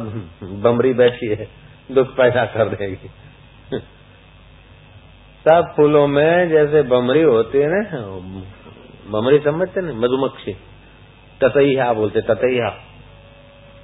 [0.63, 1.49] बमरी बैठी है।
[1.91, 3.11] दुख पैदा कर देगी।
[5.45, 8.01] सब फूलों में जैसे बमरी होती है ना,
[9.11, 10.53] बमरी समझते ना मधुमक्खी।
[11.41, 12.69] ततैया बोलते ततैया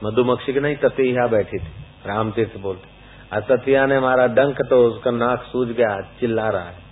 [0.04, 1.72] मधुमक्खी की नहीं ततैया बैठी थी
[2.06, 2.94] राम तीर्थ बोलते
[3.48, 6.84] ततिया ने मारा डंक तो उसका नाक सूज गया, चिल्ला रहा है।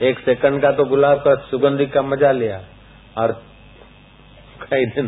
[0.00, 2.60] एक सेकंड का तो गुलाब का सुगंधी का मज़ा लिया।
[3.18, 3.32] और
[4.62, 5.06] कई दिन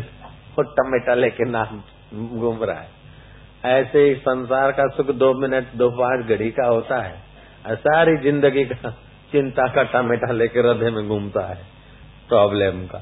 [0.51, 1.69] वो टमेटा लेके नाक
[2.13, 2.89] घूम रहा है।
[3.63, 8.63] ऐसे ही संसार का सुख दो मिनट, दो पाँच घड़ी का होता है। सारी ज़िंदगी
[8.65, 8.89] का
[9.31, 11.57] चिंता का टमेटा लेकर हृदय में घूमता है
[12.29, 12.99] प्रॉब्लम का।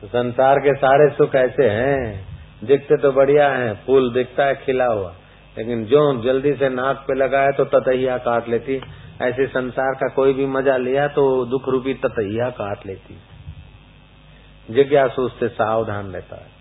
[0.00, 2.28] तो संसार के सारे सुख ऐसे हैं।
[2.64, 5.14] दिखते तो बढ़िया हैं, फूल दिखता है, खिला हुआ।
[5.56, 8.80] लेकिन जो जल्दी से नाक पे लगाए तो ततैया काट लेती।
[9.22, 13.18] ऐसे संसार का कोई भी मज़ा लिया तो दुख रूपी ततैया काट लेती।
[14.70, 16.59] जिज्ञासु उससे सावधान रहता है।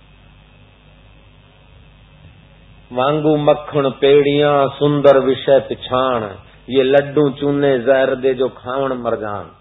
[2.91, 6.23] मांगू मक्खन, पेड़िया, सुंदर विषय पिछाण,
[6.69, 9.51] ये लड्डू चूने जहर दे जो खावण मरजान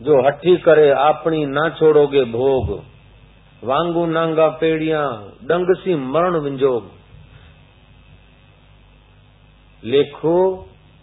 [0.00, 2.70] जो हठी करे अपनी ना छोड़ोगे भोग,
[3.64, 5.00] वांगू नांगा पेड़िया
[5.44, 6.90] डंगसी मरण विंजोग।
[9.84, 10.36] लेखो,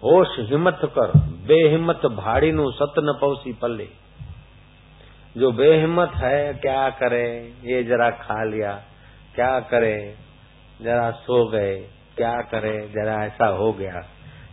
[0.04, 1.12] होश हिम्मत कर,
[1.48, 3.88] बेहिम्मत भाड़ी नु सत न पौसी पल्ले।
[5.38, 7.26] जो बेहिम्मत है, क्या करे,
[7.64, 8.80] ये जरा खा लिया।
[9.38, 10.18] क्या करे?
[10.82, 12.90] जरा सो गए। क्या करे?
[12.90, 14.02] जरा ऐसा हो गया।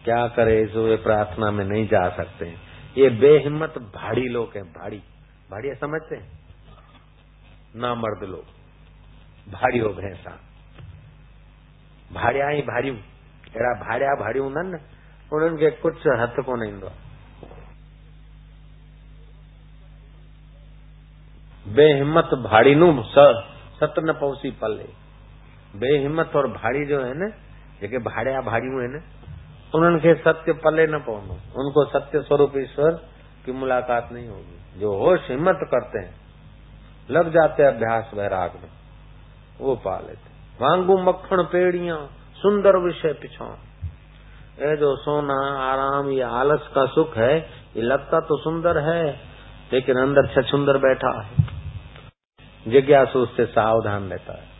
[0.04, 0.66] क्या करे?
[0.66, 2.56] सुबह प्रार्थना में नहीं जा सकते।
[2.98, 4.98] ये बेहिम्मत भाड़ी लोग हैं भाड़ी
[5.50, 6.40] भाड़ी समझते हैं?
[7.76, 8.44] ना मर्द लोग।
[9.52, 10.40] भाड़ी हो गए ऐसा
[12.12, 14.80] भाड़िया ही भारी अहिड़ा भाड़िया भाड़ी हूंदा न
[15.32, 16.90] उन्हनि खे कुझु हथ कोन ईंदो
[21.74, 23.02] बेहिम्मत भाड़ी नु
[23.84, 24.88] सत न पौसी पले
[25.78, 27.32] बेहिम्मत और भाड़ी जो है न
[27.80, 29.00] जेके भाड़िया भाड़ियूं आहिनि
[29.74, 33.00] उन्हनि खे सत्य पले न पवंदो उनको सत्य स्वरूप ईश्वर
[33.46, 36.14] की मुलाकात नहीं होगी। जो होश हिम्मत करते हैं,
[37.10, 38.70] लग जाते अभ्यास वैराग में,
[39.60, 41.96] वो पा लेते वांगू मक्खन पेड़िया,
[42.36, 43.48] सुंदर विषय पिछा
[44.60, 47.36] ये जो सोना, आराम, ये आलस का सुख है,
[47.76, 49.02] ये लगता तो सुंदर है,
[49.72, 51.53] लेकिन अंदर छछुंदर बैठा है।
[52.68, 54.54] जिज्ञासु उससे सावधान रहता है।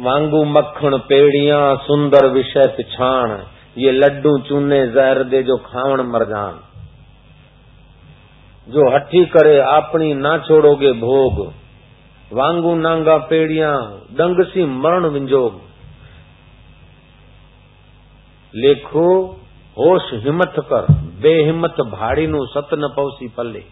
[0.00, 3.42] मांगू मक्खन, पेड़िया, सुंदर विषय पिछाण,
[3.78, 6.60] ये लड्डू चूने जहर दे जो खावण मरजान
[8.68, 11.52] जो हठी करे अपनी ना छोड़ोगे भोग।
[12.32, 13.70] वांगू नांगा पेड़िया
[14.12, 15.60] डंगसी मरण विंजोग।
[18.54, 19.32] लेखो,
[19.78, 20.92] होश हिम्मत कर,
[21.22, 23.64] बेहिम्मत भाड़ी नु सत न पौसी पल्ले।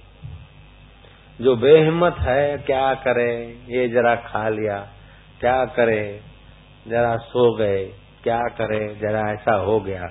[1.41, 3.61] जो बेहिम्मत है, क्या करे?
[3.69, 4.89] ये जरा खा लिया।
[5.41, 6.21] क्या करे?
[6.89, 7.87] जरा सो गए।
[8.23, 8.95] क्या करे?
[8.95, 10.03] जरा ऐसा हो गया।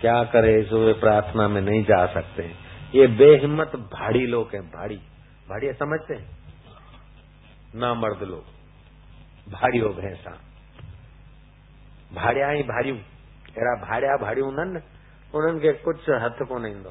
[0.00, 0.62] क्या करे?
[0.62, 2.52] सुबह प्रार्थना में नहीं जा सकते।
[2.94, 4.96] ये बेहिम्मत भाड़ी लोग हैं, भाड़ी।
[5.48, 6.38] भाड़ी समझते हैं?
[7.74, 8.44] ना मर्द लोग।
[9.52, 10.16] भारी हो गए
[12.14, 14.82] भाड़िया ही भारी अहिड़ा भाड़िया भाड़ी हूंदा न
[15.34, 16.90] उन्हनि खे कुझु हथ कोन ईंदो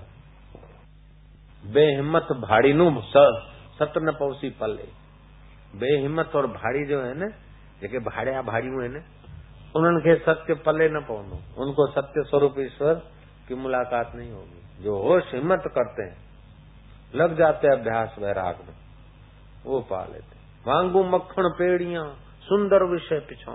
[2.47, 2.91] भाड़ी नु
[3.80, 4.88] सत न पौसी पले
[5.75, 7.30] बेहिम्मत और भाड़ी जो है न
[7.82, 9.01] जेके भाड़िया भाड़ियूं आहिनि
[9.75, 12.93] उन्हनि खे सत्य पले न पवंदो उनको सत्य स्वरूप ईश्वर
[13.47, 16.17] की मुलाकात नहीं होगी। जो होश हिम्मत करते हैं,
[17.15, 18.75] लग जाते अभ्यास वैराग में,
[19.65, 22.03] वो पा लेते वांगू मक्खन पेड़िया,
[22.43, 23.53] सुंदर विषय पिछा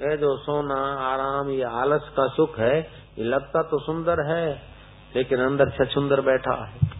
[0.00, 2.78] ये जो सोना, आराम, ये आलस का सुख है,
[3.18, 4.46] ये लगता तो सुंदर है,
[5.16, 6.99] लेकिन अंदर छछुंदर बैठा है।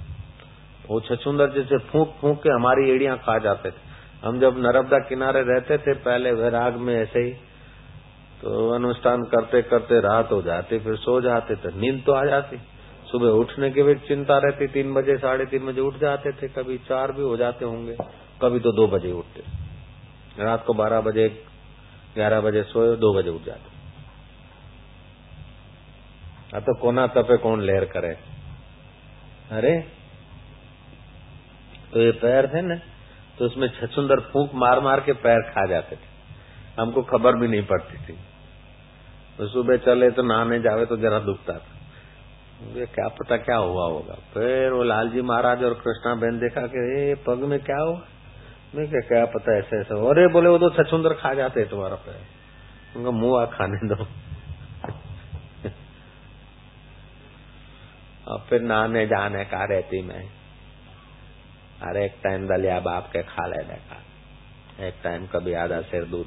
[0.90, 3.88] वो छछुंदर जैसे फूक फूक के हमारी एड़ियाँ खा जाते थे।
[4.24, 7.32] हम जब नर्मदा किनारे रहते थे, पहले वैराग में ऐसे ही
[8.40, 12.56] तो अनुष्ठान करते करते रात हो जाती, फिर सो जाते थे, नींद तो आ जाती।
[13.06, 16.76] सुबह उठने की भी चिंता रहती, तीन बजे, साढ़े तीन बजे उठ जाते थे, कभी
[16.88, 17.96] चार भी हो जाते होंगे,
[18.42, 19.42] कभी तो दो बजे उठते।
[20.38, 21.28] रात को बारह बजे,
[22.14, 23.78] ग्यारह बजे सोए, दो बजे उठ जाते।
[26.60, 28.12] तो कोना तपे कौन लहर करे?
[29.52, 29.72] अरे
[31.92, 32.76] तो ये पैर थे ना
[33.38, 36.10] तो उसमें छछुंदर फूक मार मार के पैर खा जाते थे।
[36.80, 38.18] हमको खबर भी नहीं पड़ती थी।
[39.38, 41.80] तो सुबह चले तो नहाने जावे तो जरा दुखता था।
[42.62, 47.02] मुझे क्या पता क्या हुआ होगा। फिर वो लालजी महाराज और कृष्णा बहन देखा कि,
[47.02, 48.02] ए, पग में क्या हुआ?
[48.74, 52.20] मैं क्या क्या पता, ऐसे ऐसे अरे, बोले, वो तो छछुंदर खा जाते तुम्हारा पैर।
[52.96, 54.06] उनका मुँह आ खाने दो।
[58.32, 60.39] और फिर नहाने जाने का रहती मैं।
[61.84, 64.02] हर एक टाइम दलिया बाप के खा ले देखा।
[64.86, 66.26] एक टाइम कभी आधा सिर दूध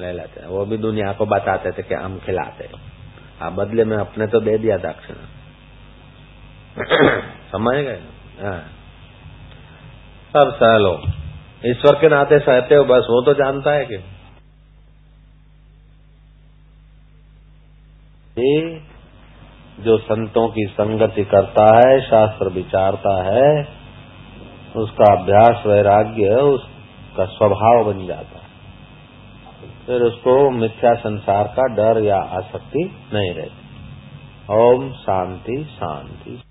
[0.00, 2.68] ले लेते। वो भी दुनिया को बताते थे कि हम खिलाते
[3.42, 5.16] आप बदले में अपने तो दे दिया दक्षिण।
[7.52, 8.02] समझ गए?
[8.40, 8.60] हाँ।
[10.32, 11.12] सब सहल
[11.66, 13.96] ईश्वर के नाते सहते हो, बस वो तो जानता है कि
[19.80, 23.68] जो संतों की संगति करता है, शास्त्र विचारता है,
[24.76, 28.48] उसका अभ्यास वैराग्य उसका स्वभाव बन जाता है।
[29.86, 33.68] फिर उसको मिथ्या संसार का डर या आसक्ति नहीं रहती।
[34.54, 36.42] ओम शांति शांति।